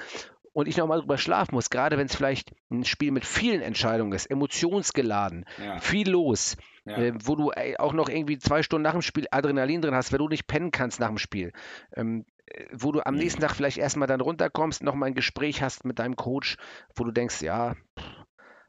[0.54, 4.12] Und ich nochmal drüber schlafen muss, gerade wenn es vielleicht ein Spiel mit vielen Entscheidungen
[4.12, 6.56] ist, emotionsgeladen, Ja, viel los,
[6.88, 6.96] ja.
[6.98, 10.12] äh, wo du ey, auch noch irgendwie zwei Stunden nach dem Spiel Adrenalin drin hast,
[10.12, 11.52] wenn du nicht pennen kannst nach dem Spiel.
[11.94, 13.20] Ähm, äh, wo du am Mhm.
[13.20, 16.56] nächsten Tag vielleicht erstmal dann runterkommst, nochmal ein Gespräch hast mit deinem Coach,
[16.94, 17.74] wo du denkst, ja,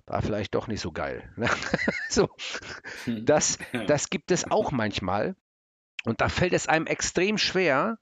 [0.05, 1.31] war vielleicht doch nicht so geil.
[1.35, 1.47] ne?
[2.09, 2.29] so,
[3.05, 5.35] das, das gibt es auch manchmal.
[6.05, 7.97] Und da fällt es einem extrem schwer,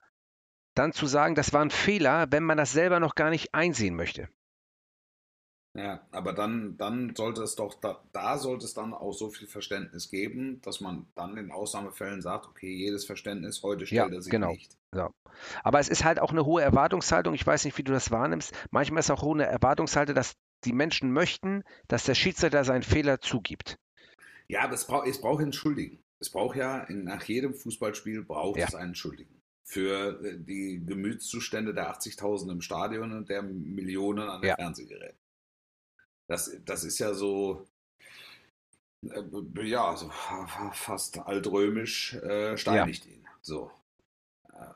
[0.76, 3.96] dann zu sagen, das war ein Fehler, wenn man das selber noch gar nicht einsehen
[3.96, 4.30] möchte.
[5.78, 9.48] Ja, aber dann, dann sollte es doch, da, da sollte es dann auch so viel
[9.48, 14.22] Verständnis geben, dass man dann in Ausnahmefällen sagt, okay, jedes Verständnis, heute Ja, stellt er
[14.24, 14.52] sich genau.
[14.54, 14.76] nicht.
[15.64, 17.36] Aber es ist halt auch eine hohe Erwartungshaltung.
[17.36, 18.56] Ich weiß nicht, wie du das wahrnimmst.
[18.72, 20.34] Manchmal ist auch hohe Erwartungshaltung, dass
[20.66, 23.78] die Menschen möchten, dass der Schiedsrichter seinen Fehler zugibt.
[24.48, 26.00] Ja, aber es, brauch, es braucht einen Schuldigen.
[26.20, 28.66] Es braucht ja, nach jedem Fußballspiel braucht Ja.
[28.68, 29.44] es einen Schuldigen.
[29.64, 34.56] Für äh, die Gemütszustände der 80.000 im Stadion und der Millionen an den Ja.
[34.56, 35.20] Fernsehgeräten.
[36.28, 37.66] Das, das ist ja so,
[39.04, 43.26] äh, ja, so fa- fast altrömisch äh, steinigt ihn.
[43.42, 43.72] So.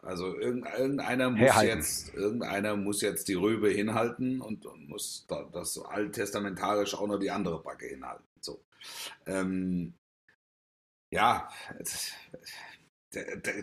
[0.04, 1.78] Also irgendeiner muss Herhalten.
[1.78, 7.18] jetzt, irgendeiner muss jetzt die Rübe hinhalten und, und muss da, das alttestamentarisch auch noch
[7.20, 8.24] die andere Backe hinhalten.
[8.40, 8.64] So.
[9.26, 9.94] Ähm,
[11.10, 11.50] ja,
[11.80, 12.12] das,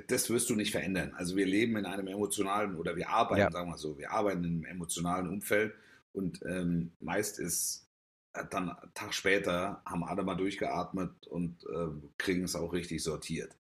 [0.09, 1.15] das wirst du nicht verändern.
[1.17, 3.51] Also wir leben in einem emotionalen oder wir arbeiten, Ja.
[3.53, 5.73] sagen wir so, wir arbeiten in einem emotionalen Umfeld
[6.13, 7.87] und ähm, meist ist
[8.35, 13.03] äh, dann einen Tag später haben alle mal durchgeatmet und ähm, kriegen es auch richtig
[13.03, 13.57] sortiert.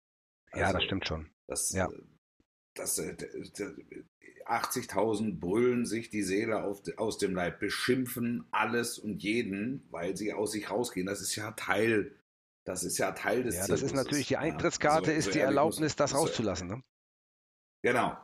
[0.55, 1.31] Ja, Also, das stimmt schon.
[1.47, 1.87] Das, Ja.
[1.91, 2.03] äh,
[2.75, 4.05] das, äh, d- d-
[4.47, 10.33] 80.000 brüllen sich die Seele auf, aus dem Leib, beschimpfen alles und jeden, weil sie
[10.33, 11.07] aus sich rausgehen.
[11.07, 12.19] Das ist ja Teil,
[12.65, 15.31] das ist ja Teil des Ja, das ist natürlich die Ja, Eintrittskarte, so- ist so
[15.33, 16.69] die Erlaubnis, muss- das rauszulassen.
[16.69, 16.83] Ne?
[17.83, 18.17] Genau.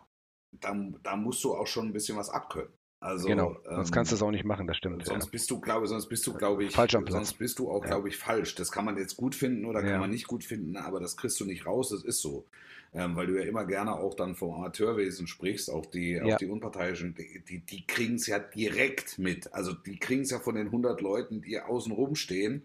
[0.60, 0.72] Da,
[1.02, 2.72] da musst du auch schon ein bisschen was abkönnen.
[3.04, 5.04] Also, genau, sonst ähm, kannst du es auch nicht machen, das stimmt.
[5.04, 5.30] Sonst ja.
[5.30, 7.14] bist du, glaube sonst bist du, glaube ich, Falsch am Platz.
[7.14, 7.90] sonst bist du auch, Ja.
[7.90, 8.54] glaube ich, falsch.
[8.54, 9.90] Das kann man jetzt gut finden oder Ja.
[9.90, 11.90] kann man nicht gut finden, aber das kriegst du nicht raus.
[11.90, 12.46] Das ist so,
[12.94, 16.46] ähm, weil du ja immer gerne auch dann vom Amateurwesen sprichst, auch die, auch die
[16.46, 19.52] Unparteiischen, die, die, die kriegen es ja direkt mit.
[19.52, 22.62] Also die kriegen es ja von den 100 Leuten, die außen rumstehen,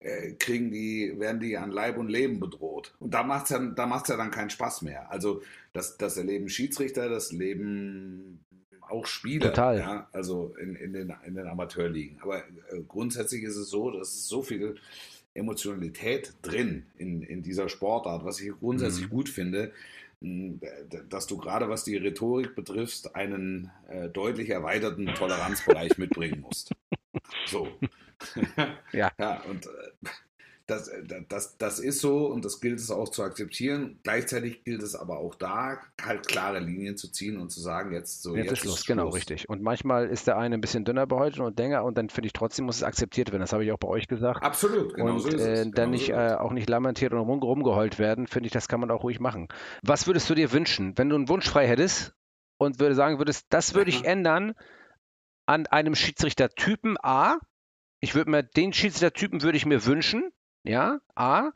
[0.00, 2.94] äh, kriegen die, werden die an Leib und Leben bedroht.
[2.98, 5.10] Und da macht's ja, da macht's ja dann keinen Spaß mehr.
[5.10, 5.42] Also
[5.74, 8.40] das, das erleben Schiedsrichter, das leben
[8.88, 9.48] auch Spieler.
[9.48, 9.78] Total.
[9.78, 12.20] Ja, also in, in, den, in den Amateurligen.
[12.20, 14.76] Aber äh, grundsätzlich ist es so, dass es so viel
[15.34, 19.10] Emotionalität drin in, in dieser Sportart, was ich grundsätzlich Mhm.
[19.10, 19.72] gut finde,
[21.10, 26.72] dass du gerade was die Rhetorik betrifft, einen äh, deutlich erweiterten Toleranzbereich mitbringen musst.
[27.46, 27.68] So.
[28.92, 29.10] Ja.
[29.18, 30.08] Ja, und äh,
[30.66, 34.00] das, äh, das, das ist so und das gilt es auch zu akzeptieren.
[34.02, 38.22] Gleichzeitig gilt es aber auch da, halt klare Linien zu ziehen und zu sagen, jetzt
[38.22, 39.48] so, Jetzt, ist Schluss, genau, richtig.
[39.48, 42.32] Und manchmal ist der eine ein bisschen dünner behäutet und länger und dann finde ich
[42.32, 43.42] trotzdem muss es akzeptiert werden.
[43.42, 44.42] Das habe ich auch bei euch gesagt.
[44.42, 45.46] Absolut, genau und so ist es.
[45.46, 46.32] äh, Genau dann so nicht, es.
[46.32, 49.20] äh, auch nicht lamentiert und rum, rumgeheult werden, finde ich, das kann man auch ruhig
[49.20, 49.48] machen.
[49.82, 52.12] Was würdest du dir wünschen, wenn du einen Wunsch frei hättest
[52.58, 54.54] und würde sagen würdest, das würde ich ändern
[55.46, 57.38] an einem Schiedsrichtertypen A?
[58.00, 60.30] Ich würde mir den Schiedsrichtertypen würde ich mir wünschen,
[60.66, 61.50] ja, A,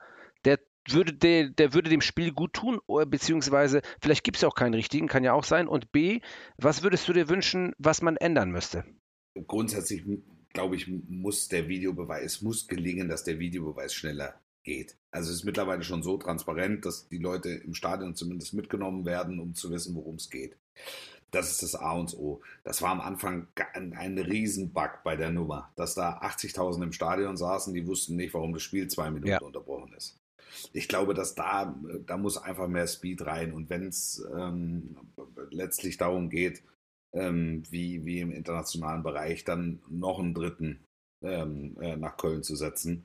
[0.44, 0.58] der
[0.88, 4.74] würde, der, der würde dem Spiel gut tun, beziehungsweise vielleicht gibt es ja auch keinen
[4.74, 5.68] richtigen, kann ja auch sein.
[5.68, 6.20] Und B,
[6.56, 8.84] was würdest du dir wünschen, was man ändern müsste?
[9.46, 10.04] grundsätzlich,
[10.52, 14.96] glaube ich, muss der Videobeweis, muss gelingen, dass der Videobeweis schneller geht.
[15.10, 19.38] Also es ist mittlerweile schon so transparent, dass die Leute im Stadion zumindest mitgenommen werden,
[19.38, 20.56] um zu wissen, worum es geht.
[21.30, 22.40] Das ist das A und O.
[22.64, 27.72] Das war am Anfang ein Riesenbug bei der Nummer, dass da 80.000 im Stadion saßen,
[27.74, 29.40] die wussten nicht, warum das Spiel zwei Minuten Ja.
[29.40, 30.16] unterbrochen ist.
[30.72, 31.74] Ich glaube, dass da,
[32.06, 33.52] da muss einfach mehr Speed rein.
[33.52, 34.96] Und wenn es ähm,
[35.50, 36.62] letztlich darum geht,
[37.12, 40.84] ähm, wie, wie im internationalen Bereich, dann noch einen dritten
[41.22, 43.04] ähm, äh, nach Köln zu setzen,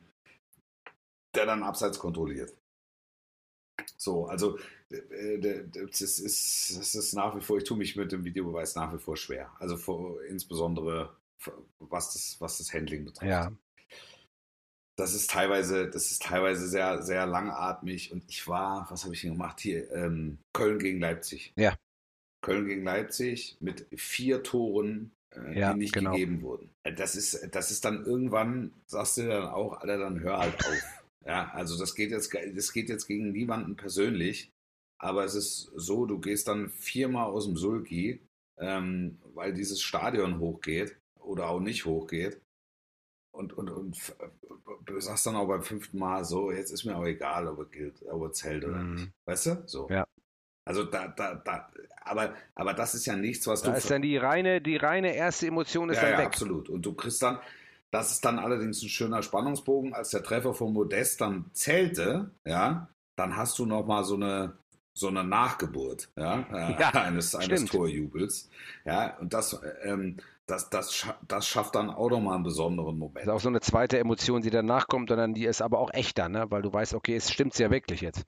[1.36, 2.54] der dann abseits kontrolliert.
[3.98, 4.58] So, also
[4.90, 4.96] äh,
[5.36, 8.94] äh, das ist, das ist nach wie vor, ich tue mich mit dem Videobeweis nach
[8.94, 9.52] wie vor schwer.
[9.60, 11.16] Also vor, insbesondere
[11.80, 13.30] was das, was das Handling betrifft.
[13.30, 13.52] Ja,
[14.98, 18.12] Das ist teilweise, das ist teilweise sehr, sehr langatmig.
[18.12, 19.92] Und ich war, was habe ich denn gemacht hier?
[19.92, 21.54] Ähm, Köln gegen Leipzig.
[21.58, 21.76] Ja.
[22.42, 26.12] Köln gegen Leipzig mit vier Toren, äh, Ja, die nicht genau.
[26.14, 26.70] gegeben wurden.
[26.84, 31.05] Das ist, das ist dann irgendwann, sagst du dann auch, Alter, dann hör halt auf.
[31.26, 34.52] Ja, also das geht jetzt, das geht jetzt gegen niemanden persönlich.
[34.98, 38.22] Aber es ist so, du gehst dann viermal aus dem Sulki,
[38.58, 42.40] ähm, weil dieses Stadion hochgeht oder auch nicht hochgeht.
[43.34, 44.16] Und, und, und
[44.86, 47.66] du sagst dann auch beim fünften Mal so, jetzt ist mir auch egal, ob er
[47.66, 48.96] gilt, ob er zählt oder Mhm.
[48.96, 49.12] nicht.
[49.26, 49.64] Weißt du?
[49.66, 49.90] So.
[49.90, 50.08] Ja.
[50.64, 51.70] Also da, da, da,
[52.02, 53.78] aber, aber das ist ja nichts, was da du.
[53.78, 56.28] ist dann die reine, die reine erste Emotion ist ja, dann ja, weg.
[56.28, 56.70] absolut.
[56.70, 57.40] Und du kriegst dann,
[57.96, 62.90] das ist dann allerdings ein schöner Spannungsbogen, als der Treffer von Modest dann zählte, ja,
[63.16, 64.58] dann hast du noch mal so eine
[64.98, 67.66] so eine Nachgeburt ja, äh, Ja, eines, eines.
[67.66, 68.50] Torjubels.
[68.86, 73.18] Ja, und das, ähm, das, das, das schafft dann auch nochmal einen besonderen Moment.
[73.18, 75.80] Das ist auch so eine zweite Emotion, die danach kommt und dann die ist aber
[75.80, 76.46] auch echter, ne?
[76.50, 78.24] weil du weißt, okay, es stimmt ja wirklich jetzt.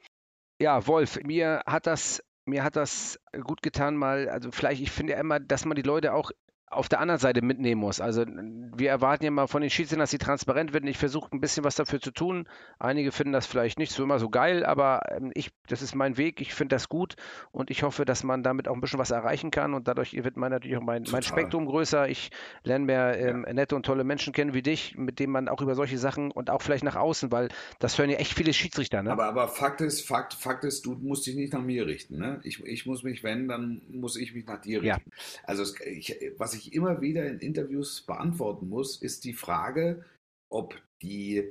[0.61, 5.13] Ja, Wolf, mir hat das, mir hat das gut getan, mal, also vielleicht, ich finde
[5.13, 6.31] ja immer, dass man die Leute auch
[6.69, 8.01] auf der anderen Seite mitnehmen muss.
[8.01, 10.87] Also wir erwarten ja mal von den Schiedsrichtern, dass sie transparent werden.
[10.87, 12.47] Ich versuche ein bisschen was dafür zu tun.
[12.77, 16.17] Einige finden das vielleicht nicht so immer so geil, aber ähm, ich, das ist mein
[16.17, 16.41] Weg.
[16.41, 17.15] Ich finde das gut
[17.51, 20.35] und ich hoffe, dass man damit auch ein bisschen was erreichen kann und dadurch wird
[20.35, 21.23] mein natürlich auch mein, mein.
[21.23, 22.09] Spektrum größer.
[22.09, 22.31] Ich
[22.63, 25.73] lerne mehr ähm, nette und tolle Menschen kennen wie dich, mit denen man auch über
[25.75, 27.47] solche Sachen und auch vielleicht nach außen, weil
[27.79, 29.11] das hören ja echt viele Schiedsrichter, ne?
[29.11, 32.17] Aber, aber Fakt ist, Fakt, Fakt ist, du musst dich nicht nach mir richten.
[32.17, 32.41] Ne?
[32.43, 34.95] Ich, ich muss mich, wenn, dann muss ich mich nach dir Ja.
[34.95, 35.11] richten.
[35.43, 40.03] Also es, ich, was ich immer wieder in Interviews beantworten muss, ist die Frage,
[40.49, 41.43] ob die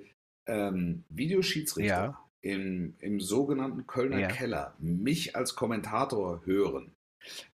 [0.46, 2.28] ähm, Videoschiedsrichter Ja.
[2.42, 4.28] im, im sogenannten Kölner Ja.
[4.28, 6.92] Keller mich als Kommentator hören,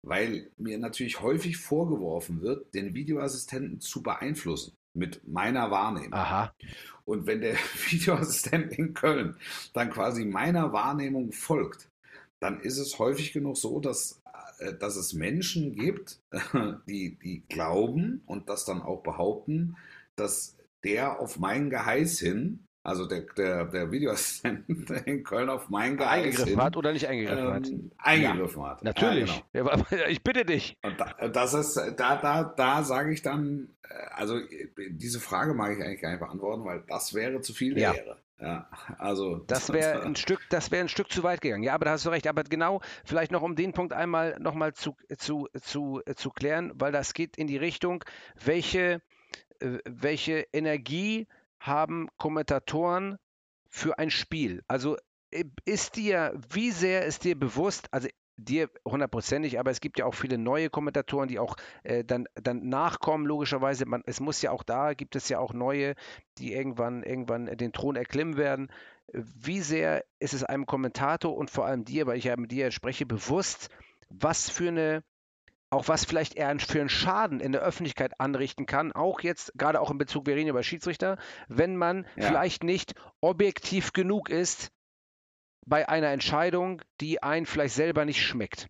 [0.03, 6.13] weil mir natürlich häufig vorgeworfen wird, den Videoassistenten zu beeinflussen mit meiner Wahrnehmung.
[6.13, 6.55] Aha.
[7.05, 7.55] Und wenn der
[7.91, 9.37] Videoassistent in Köln
[9.73, 11.89] dann quasi meiner Wahrnehmung folgt,
[12.41, 14.31] dann ist es häufig genug so, dass, äh,
[14.79, 16.21] dass es Menschen gibt,
[16.89, 19.77] die, die glauben und das dann auch behaupten,
[20.17, 24.69] dass der auf mein Geheiß hin, also der, der, der Videoassistent
[25.07, 27.69] in Köln auf mein Geheiß Eingegriffen hin, hat oder nicht eingegriffen hat?
[27.69, 28.83] ähm, eingegriffen hat.
[28.83, 29.31] Natürlich.
[29.31, 29.71] Ja, genau.
[29.71, 30.77] Ja, aber ich bitte dich.
[30.83, 35.55] Und da, das ist, da, da, da sage ich dann, äh, also äh, diese Frage
[35.55, 37.95] mag ich eigentlich gar nicht beantworten, weil das wäre zu viel Ja.
[37.95, 38.17] Ehre.
[38.43, 38.68] Ja,
[38.99, 41.62] also Das wäre ein Stück, das wäre ein Stück zu weit gegangen.
[41.62, 42.26] Ja, aber da hast du recht.
[42.26, 46.90] Aber genau, vielleicht noch um den Punkt einmal nochmal zu, zu, zu, zu klären, weil
[46.90, 48.03] das geht in die Richtung,
[48.45, 49.01] welche,
[49.61, 51.28] äh, welche Energie
[51.61, 53.16] haben Kommentatoren
[53.68, 54.64] für ein Spiel?
[54.66, 54.97] Also
[55.30, 60.07] äh, ist dir, wie sehr ist dir bewusst, also dir hundertprozentig, aber es gibt ja
[60.07, 63.87] auch viele neue Kommentatoren, die auch äh, dann, dann nachkommen, logischerweise.
[63.87, 65.95] Man, es muss ja auch da, gibt es ja auch neue,
[66.39, 68.70] die irgendwann, irgendwann den Thron erklimmen werden.
[69.12, 72.70] Wie sehr ist es einem Kommentator und vor allem dir, weil ich ja mit dir
[72.70, 73.68] spreche, bewusst,
[74.09, 75.03] was für eine,
[75.70, 79.80] auch was vielleicht er für einen Schaden in der Öffentlichkeit anrichten kann, auch jetzt, gerade
[79.80, 81.18] auch in Bezug, wir reden über Schiedsrichter,
[81.49, 82.28] wenn man Ja.
[82.28, 84.70] vielleicht nicht objektiv genug ist
[85.67, 88.69] bei einer Entscheidung, die einen vielleicht selber nicht schmeckt.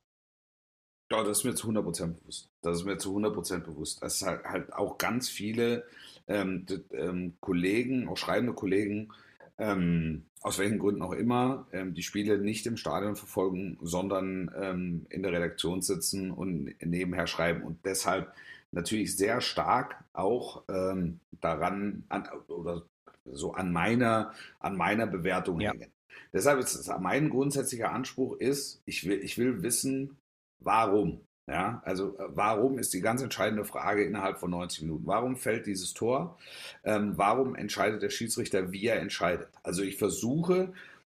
[1.10, 2.50] Ja, das ist mir zu 100% bewusst.
[2.62, 4.02] Das ist mir zu 100% bewusst.
[4.02, 5.84] Es ist halt, halt auch ganz viele
[6.26, 9.12] ähm, ähm, Kollegen, auch schreibende Kollegen,
[9.58, 15.06] ähm, aus welchen Gründen auch immer, ähm, die Spiele nicht im Stadion verfolgen, sondern ähm,
[15.10, 18.32] in der Redaktion sitzen und nebenher schreiben und deshalb
[18.70, 22.86] natürlich sehr stark auch ähm, daran an, oder
[23.26, 25.72] so an meiner, an meiner Bewertung Ja.
[25.72, 25.91] hängen.
[26.32, 30.16] Deshalb ist es mein grundsätzlicher Anspruch ist, ich will, ich will wissen,
[30.60, 31.20] warum.
[31.50, 35.06] Ja, also äh, warum ist die ganz entscheidende Frage innerhalb von 90 Minuten?
[35.06, 36.38] Warum fällt dieses Tor?
[36.84, 39.48] Ähm, warum entscheidet der Schiedsrichter, wie er entscheidet?
[39.64, 40.72] Also ich versuche,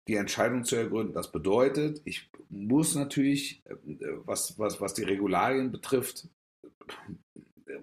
[0.09, 1.15] die Entscheidung zu ergründen.
[1.15, 3.75] Das bedeutet, ich muss natürlich, äh,
[4.25, 6.27] was, was, was die Regularien betrifft,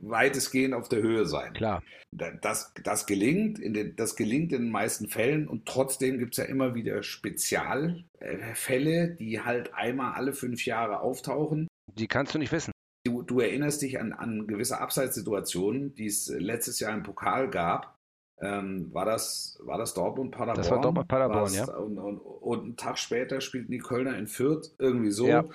[0.02, 1.54] weitestgehend auf der Höhe sein.
[1.54, 1.84] Klar.
[2.12, 6.34] Da- Das, das, gelingt in den, das gelingt in den meisten Fällen und trotzdem gibt
[6.34, 11.68] es ja immer wieder Spezialfälle, die halt einmal alle fünf Jahre auftauchen.
[11.94, 12.72] Die kannst du nicht wissen.
[13.06, 17.96] Du, du erinnerst dich an, an gewisse Abseitssituationen, die es letztes Jahr im Pokal gab.
[18.40, 20.58] Ähm, war das, war das Dortmund-Paderborn?
[20.58, 21.66] Das war Dortmund-Paderborn, War's- ja.
[21.76, 25.28] Und, und, und einen Tag später spielten die Kölner in Fürth, irgendwie so.
[25.28, 25.46] Ja.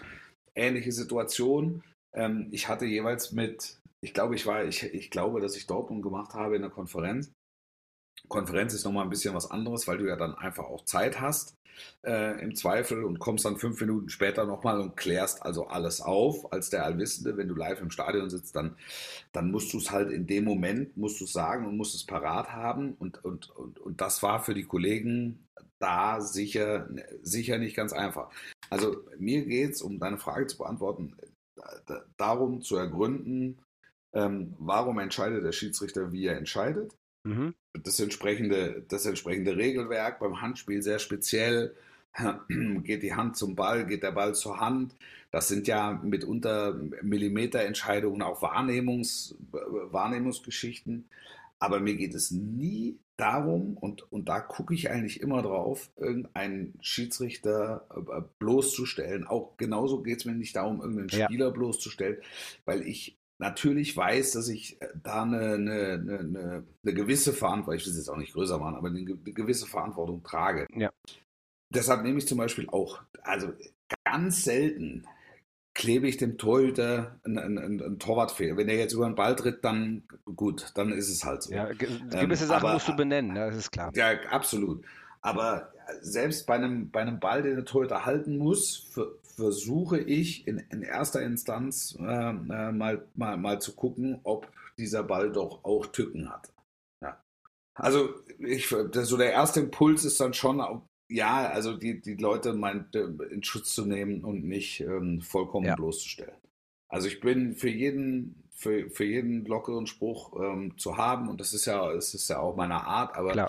[0.54, 1.82] Ähnliche Situation.
[2.14, 6.02] Ähm, ich hatte jeweils mit, ich glaube, ich war, ich, ich glaube, dass ich Dortmund
[6.04, 7.32] gemacht habe in der Konferenz.
[8.28, 11.54] Konferenz ist nochmal ein bisschen was anderes, weil du ja dann einfach auch Zeit hast
[12.04, 16.52] äh, im Zweifel und kommst dann fünf Minuten später nochmal und klärst also alles auf
[16.52, 17.36] als der Allwissende.
[17.36, 18.76] Wenn du live im Stadion sitzt, dann,
[19.32, 22.52] dann musst du es halt in dem Moment, musst du sagen und musst es parat
[22.52, 22.94] haben.
[22.94, 25.44] Und, und, und, und das war für die Kollegen
[25.80, 26.88] da sicher,
[27.22, 28.30] sicher nicht ganz einfach.
[28.70, 31.16] Also mir geht es, um deine Frage zu beantworten,
[31.56, 33.58] da- da- darum zu ergründen,
[34.16, 36.92] ähm, warum entscheidet der Schiedsrichter, wie er entscheidet
[37.24, 37.54] Mhm.
[37.82, 41.74] das entsprechende, das entsprechende Regelwerk beim Handspiel sehr speziell.
[42.84, 44.94] Geht die Hand zum Ball, geht der Ball zur Hand.
[45.32, 51.04] Das sind ja mitunter Millimeterentscheidungen, auch Wahrnehmungs, Wahrnehmungsgeschichten.
[51.58, 56.74] Aber mir geht es nie darum, und, und da gucke ich eigentlich immer drauf, irgendeinen
[56.80, 59.26] Schiedsrichter äh, bloßzustellen.
[59.26, 61.24] Auch genauso geht es mir nicht darum, irgendeinen Ja.
[61.26, 62.18] Spieler bloßzustellen,
[62.66, 67.84] weil ich natürlich weiß, dass ich äh, da eine, eine, eine, eine, gewisse Verantwortung, ich
[67.86, 70.66] will es jetzt auch nicht größer machen, aber eine, ge- eine gewisse Verantwortung trage.
[70.74, 70.90] Ja.
[71.74, 73.52] Deshalb nehme ich zum Beispiel auch, also
[74.04, 75.04] ganz selten
[75.74, 78.56] klebe ich dem Torhüter einen, einen, einen, Torwartfehler.
[78.56, 81.52] Wenn er jetzt über den Ball tritt, dann gut, dann ist es halt so.
[81.52, 81.76] Ja, Ähm,
[82.08, 83.48] gewisse Sachen aber- musst du benennen, ne?
[83.50, 83.92] das ist klar.
[83.94, 84.84] Ja, absolut.
[85.20, 90.46] Aber selbst bei einem, bei einem Ball, den der Torhüter halten muss, ver- versuche ich
[90.48, 95.62] in, in erster Instanz äh, äh, mal, mal, mal zu gucken, ob dieser Ball doch
[95.64, 96.52] auch Tücken hat.
[97.02, 97.22] Ja.
[97.74, 102.94] Also ich, so der erste Impuls ist dann schon, ja, also die, die Leute meint,
[102.96, 105.76] äh, in Schutz zu nehmen und nicht ähm, vollkommen Ja.
[105.76, 106.40] bloßzustellen.
[106.88, 111.52] Also ich bin für jeden, für, für jeden lockeren Spruch ähm, zu haben und das
[111.52, 113.48] ist ja, das ist ja auch meine Art, aber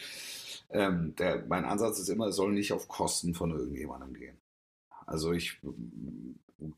[0.69, 4.37] ähm, der, mein Ansatz ist immer, es soll nicht auf Kosten von irgendjemandem gehen.
[5.07, 5.59] Also ich,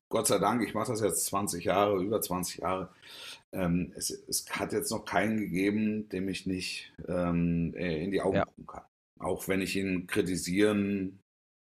[0.07, 2.89] Gott sei Dank, ich mache das jetzt 20 Jahre, über 20 Jahre.
[3.51, 8.21] Ähm, es, es hat jetzt noch keinen gegeben, dem ich nicht ähm, äh, in die
[8.21, 8.45] Augen Ja.
[8.45, 8.83] gucken kann.
[9.19, 11.19] auch wenn ich ihn kritisieren,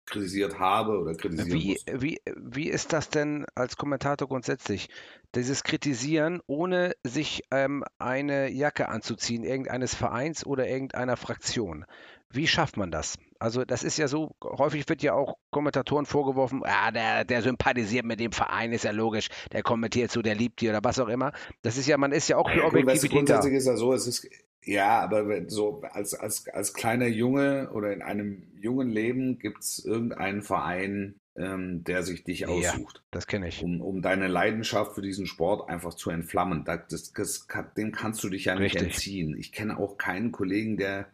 [0.06, 2.02] kritisiert habe oder kritisieren Wie, muss.
[2.02, 4.90] wie, wie ist das denn als Kommentator grundsätzlich?
[5.34, 11.86] Dieses Kritisieren, ohne sich ähm, eine Jacke anzuziehen, irgendeines Vereins oder irgendeiner Fraktion.
[12.28, 13.16] Wie schafft man das?
[13.42, 18.04] Also das ist ja so, häufig wird ja auch Kommentatoren vorgeworfen, ah, der, der sympathisiert
[18.04, 21.08] mit dem Verein, ist ja logisch, der kommentiert so, der liebt die oder was auch
[21.08, 21.32] immer.
[21.62, 23.16] Das ist ja, man ist ja auch für Ja, gut, Objektivität da.
[23.16, 24.28] grundsätzlich ist ja so, es ist,
[24.64, 29.84] ja, aber so als, als, als kleiner Junge oder in einem jungen Leben gibt es
[29.84, 32.48] irgendeinen Verein, ähm, der sich dich Ja.
[32.48, 33.60] aussucht, Das kenne ich.
[33.60, 36.62] um, um deine Leidenschaft für diesen Sport einfach zu entflammen.
[36.64, 38.82] Da- Das, das, kann- dem kannst du dich ja nicht Richtig.
[38.94, 39.36] entziehen.
[39.36, 41.06] Ich kenne auch keinen Kollegen, der,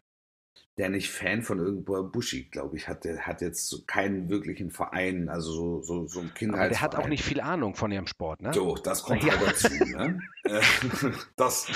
[0.78, 5.28] der nicht Fan von irgendwo Buschi, glaube ich, hat, der hat jetzt keinen wirklichen Verein,
[5.28, 6.70] also so, so, so ein Aber Kindheitsverein.
[6.70, 8.52] der hat auch nicht viel Ahnung von ihrem Sport, ne?
[8.54, 9.36] So, das kommt Ja.
[9.38, 9.68] halt dazu.
[9.84, 10.20] Ne?
[11.36, 11.66] Das,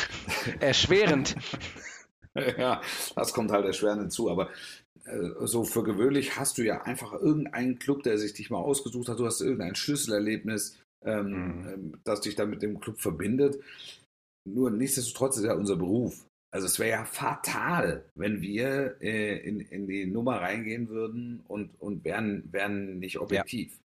[0.60, 1.34] Erschwerend.
[2.58, 2.80] ja,
[3.16, 4.30] das kommt halt erschwerend hinzu.
[4.30, 4.48] Aber
[5.04, 9.08] äh, so für gewöhnlich hast du ja einfach irgendeinen Club, der sich dich mal ausgesucht
[9.08, 9.18] hat.
[9.18, 11.68] Du hast irgendein Schlüsselerlebnis, ähm, Mhm.
[11.68, 13.58] ähm, das dich dann mit dem Club verbindet.
[14.44, 16.24] Nur nichtsdestotrotz ist ja unser Beruf.
[16.52, 21.80] Also es wäre ja fatal, wenn wir äh, in, in die Nummer reingehen würden und,
[21.80, 23.80] und wären, wären nicht objektiv.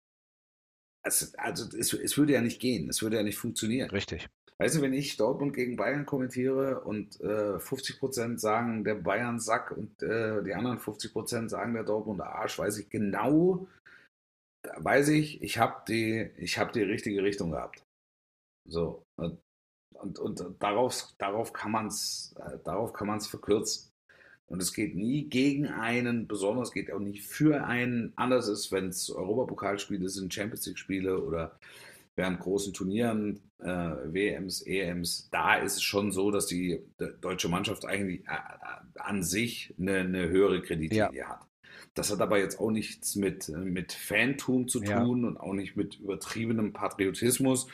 [1.04, 3.90] Es, also es, es würde ja nicht gehen, es würde ja nicht funktionieren.
[3.90, 4.28] Richtig.
[4.58, 9.72] Weißt du, wenn ich Dortmund gegen Bayern kommentiere und äh, 50% sagen, der Bayern Sack
[9.72, 13.66] und äh, die anderen 50% sagen, der Dortmund Arsch, weiß ich genau,
[14.62, 17.82] da weiß ich, ich habe die, ich hab die richtige Richtung gehabt.
[18.68, 19.02] So.
[19.16, 19.40] Und,
[20.02, 22.34] und, und darauf, darauf kann man es
[22.64, 23.90] darauf kann man's verkürzen.
[24.46, 28.12] Und es geht nie gegen einen, besonders geht auch nicht für einen.
[28.16, 31.58] Anders ist, wenn es Europapokalspiele sind, Champions League-Spiele oder
[32.16, 37.48] während großen Turnieren, äh, WMs, EMs, da ist es schon so, dass die de- deutsche
[37.48, 41.46] Mannschaft eigentlich äh, an sich eine, eine höhere Kreditlinie hat.
[41.94, 45.02] Das hat aber jetzt auch nichts mit, äh, mit Fantum zu Ja.
[45.02, 47.68] tun und auch nicht mit übertriebenem Patriotismus,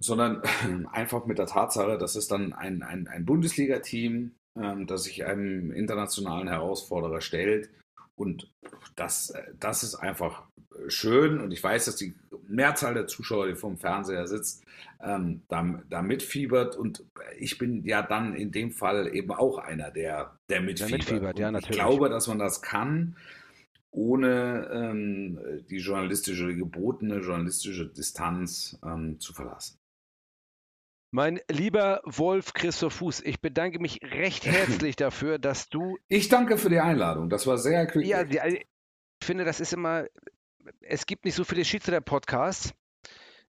[0.00, 0.42] sondern
[0.92, 5.72] einfach mit der Tatsache, dass es dann ein, ein, ein Bundesliga-Team, ähm, das sich einem
[5.72, 7.70] internationalen Herausforderer stellt.
[8.16, 8.50] Und
[8.96, 10.44] das, äh, das ist einfach
[10.88, 11.40] schön.
[11.40, 12.14] Und ich weiß, dass die
[12.46, 14.64] Mehrzahl der Zuschauer, die vom Fernseher sitzt,
[15.02, 16.76] ähm, da, da mitfiebert.
[16.76, 17.04] Und
[17.38, 20.98] ich bin ja dann in dem Fall eben auch einer, der, der mitfiebert.
[20.98, 21.70] mitfiebert, ja, natürlich.
[21.70, 23.16] Ich glaube, dass man das kann,
[23.98, 29.78] ohne ähm, die journalistische, gebotene journalistische Distanz ähm, zu verlassen.
[31.10, 36.58] Mein lieber Wolf Christoph Fuß, ich bedanke mich recht herzlich dafür, dass du Ich danke
[36.58, 37.28] für die Einladung.
[37.28, 38.06] Das war sehr quick.
[38.06, 38.66] Ja, also, ich
[39.24, 40.06] finde, das ist immer,
[40.82, 42.74] es gibt nicht so viele Schiedsrichter-Podcasts.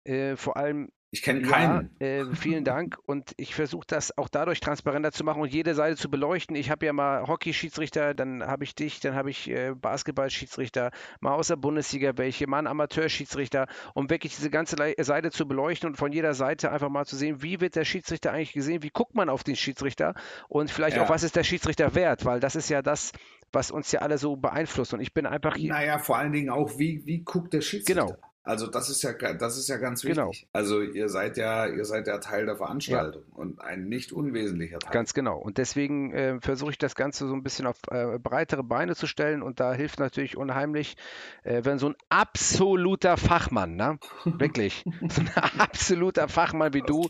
[0.06, 2.00] Äh, vor allem, ich kenne ja, keinen.
[2.02, 2.98] äh, vielen Dank.
[3.06, 6.56] Und ich versuche das auch dadurch transparenter zu machen und jede Seite zu beleuchten.
[6.56, 11.34] Ich habe ja mal Hockey-Schiedsrichter, dann habe ich dich, dann habe ich äh, Basketball-Schiedsrichter, mal
[11.34, 15.90] aus der Bundesliga welche, mal einen Amateur-Schiedsrichter, um wirklich diese ganze Lei- Seite zu beleuchten
[15.90, 18.90] und von jeder Seite einfach mal zu sehen, wie wird der Schiedsrichter eigentlich gesehen, wie
[18.90, 20.14] guckt man auf den Schiedsrichter
[20.50, 21.04] und vielleicht Ja.
[21.06, 23.12] auch, was ist der Schiedsrichter wert, weil das ist ja das,
[23.54, 24.94] was uns ja alle so beeinflusst.
[24.94, 25.72] Und ich bin einfach hier.
[25.72, 28.06] Naja, vor allen Dingen auch, wie, wie guckt der Schiedsrichter?
[28.08, 28.18] Genau.
[28.48, 30.16] Also das ist ja das ist ja ganz wichtig.
[30.16, 30.32] Genau.
[30.54, 34.94] Also ihr seid ja, ihr seid ja Teil der Veranstaltung und ein nicht unwesentlicher Teil.
[34.94, 35.38] Ganz genau.
[35.38, 39.06] Und deswegen äh, versuche ich das Ganze so ein bisschen auf äh, breitere Beine zu
[39.06, 39.42] stellen.
[39.44, 40.96] Und da hilft natürlich unheimlich,
[41.44, 44.00] äh, wenn so ein absoluter Fachmann, ne?
[44.24, 47.10] wirklich, so ein absoluter Fachmann wie du,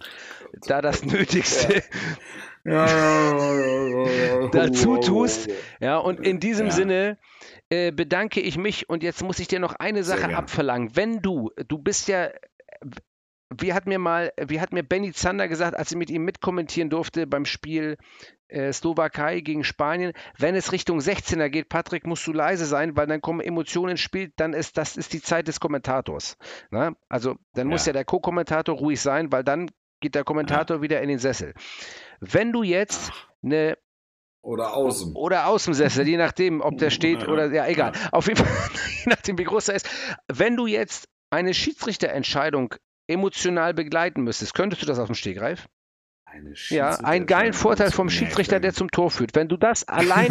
[0.66, 1.84] da das Nötigste
[4.51, 5.49] dazu tust.
[5.80, 6.72] Ja, und in diesem Ja.
[6.72, 7.18] Sinne
[7.70, 8.89] äh, bedanke ich mich.
[8.89, 10.95] Und jetzt muss ich dir noch eine Sache abverlangen.
[10.95, 12.30] Wenn du, du bist ja.
[13.57, 16.89] Wie hat mir mal, wie hat mir Benny Zander gesagt, als ich mit ihm mitkommentieren
[16.89, 17.95] durfte beim Spiel
[18.49, 23.07] äh, Slowakei gegen Spanien, wenn es Richtung 16er geht, Patrick, musst du leise sein, weil
[23.07, 26.38] dann kommen Emotionen ins Spiel, dann ist das ist die Zeit des Kommentators.
[26.72, 26.97] Ne?
[27.07, 27.91] Also dann muss Ja.
[27.91, 29.72] ja der Co-Kommentator ruhig sein, weil dann
[30.02, 31.54] geht der Kommentator wieder in den Sessel.
[32.20, 33.12] Wenn du jetzt
[33.43, 33.78] eine
[34.41, 35.16] Oder außen.
[35.16, 37.28] oder aus dem Sessel, je nachdem, ob der steht Ja.
[37.28, 37.93] oder ja, egal.
[38.12, 38.48] Auf jeden Fall,
[39.04, 39.89] je nachdem, wie groß er ist.
[40.32, 42.76] Wenn du jetzt eine Schiedsrichterentscheidung
[43.10, 45.68] emotional begleiten müsstest, könntest du das aus dem Stegreif?
[46.26, 49.34] Eine Ja, einen geilen Vorteil vom Schiedsrichter, der zum Tor führt.
[49.34, 50.30] Wenn du das allein,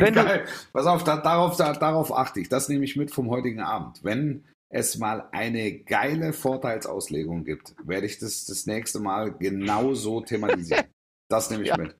[0.00, 0.44] wenn du-.
[0.72, 2.48] Pass auf, da, darauf, da, darauf achte ich.
[2.48, 4.00] Das nehme ich mit vom heutigen Abend.
[4.02, 10.20] Wenn es mal eine geile Vorteilsauslegung gibt, werde ich das das nächste Mal genau so
[10.20, 10.84] thematisieren.
[11.30, 11.76] Das nehme ich Ja.
[11.76, 11.94] mit.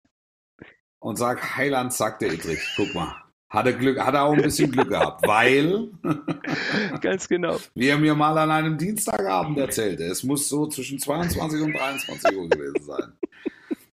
[1.00, 3.14] Und sag, Heiland sagte Idrich, guck mal.
[3.50, 5.90] Hat er, Glück, hat er auch ein bisschen Glück gehabt, weil,
[7.02, 7.58] ganz genau.
[7.74, 12.36] wie er mir mal an einem Dienstagabend erzählte, es muss so zwischen 22 und 23
[12.36, 13.12] Uhr gewesen sein.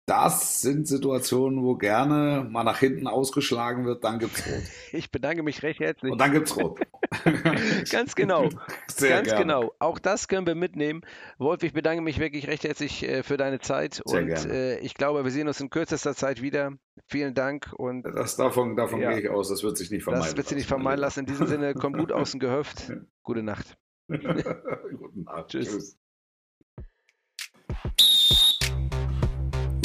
[0.09, 4.63] Das sind Situationen, wo gerne mal nach hinten ausgeschlagen wird, dann gibt's rot.
[4.91, 6.11] Ich bedanke mich recht herzlich.
[6.11, 6.79] Und dann gibt's rot.
[7.91, 8.49] Ganz genau.
[8.87, 9.41] Sehr Ganz gerne.
[9.43, 9.73] genau.
[9.79, 11.01] Auch das können wir mitnehmen.
[11.37, 14.53] Wolf, ich bedanke mich wirklich recht herzlich äh, für deine Zeit Sehr und gerne.
[14.53, 16.73] äh, ich glaube, wir sehen uns in kürzester Zeit wieder.
[17.05, 19.11] Vielen Dank und Das, davon davon Ja.
[19.11, 20.25] gehe ich aus, das wird sich nicht vermeiden.
[20.25, 21.21] das wird sich nicht vermeiden lassen.
[21.21, 22.91] In diesem Sinne, komm gut aus dem Gehöft.
[23.23, 23.77] Gute Nacht.
[24.07, 25.49] Guten Abend.
[25.51, 25.97] Tschüss.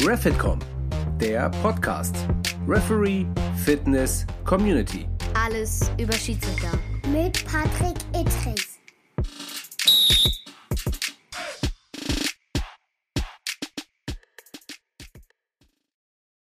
[0.07, 0.59] RefitCom,
[1.19, 2.15] der Podcast.
[2.67, 3.25] Referee,
[3.63, 5.07] Fitness, Community.
[5.33, 6.69] Alles über Schiedsrichter.
[7.11, 8.67] Mit Patrick Ittrich.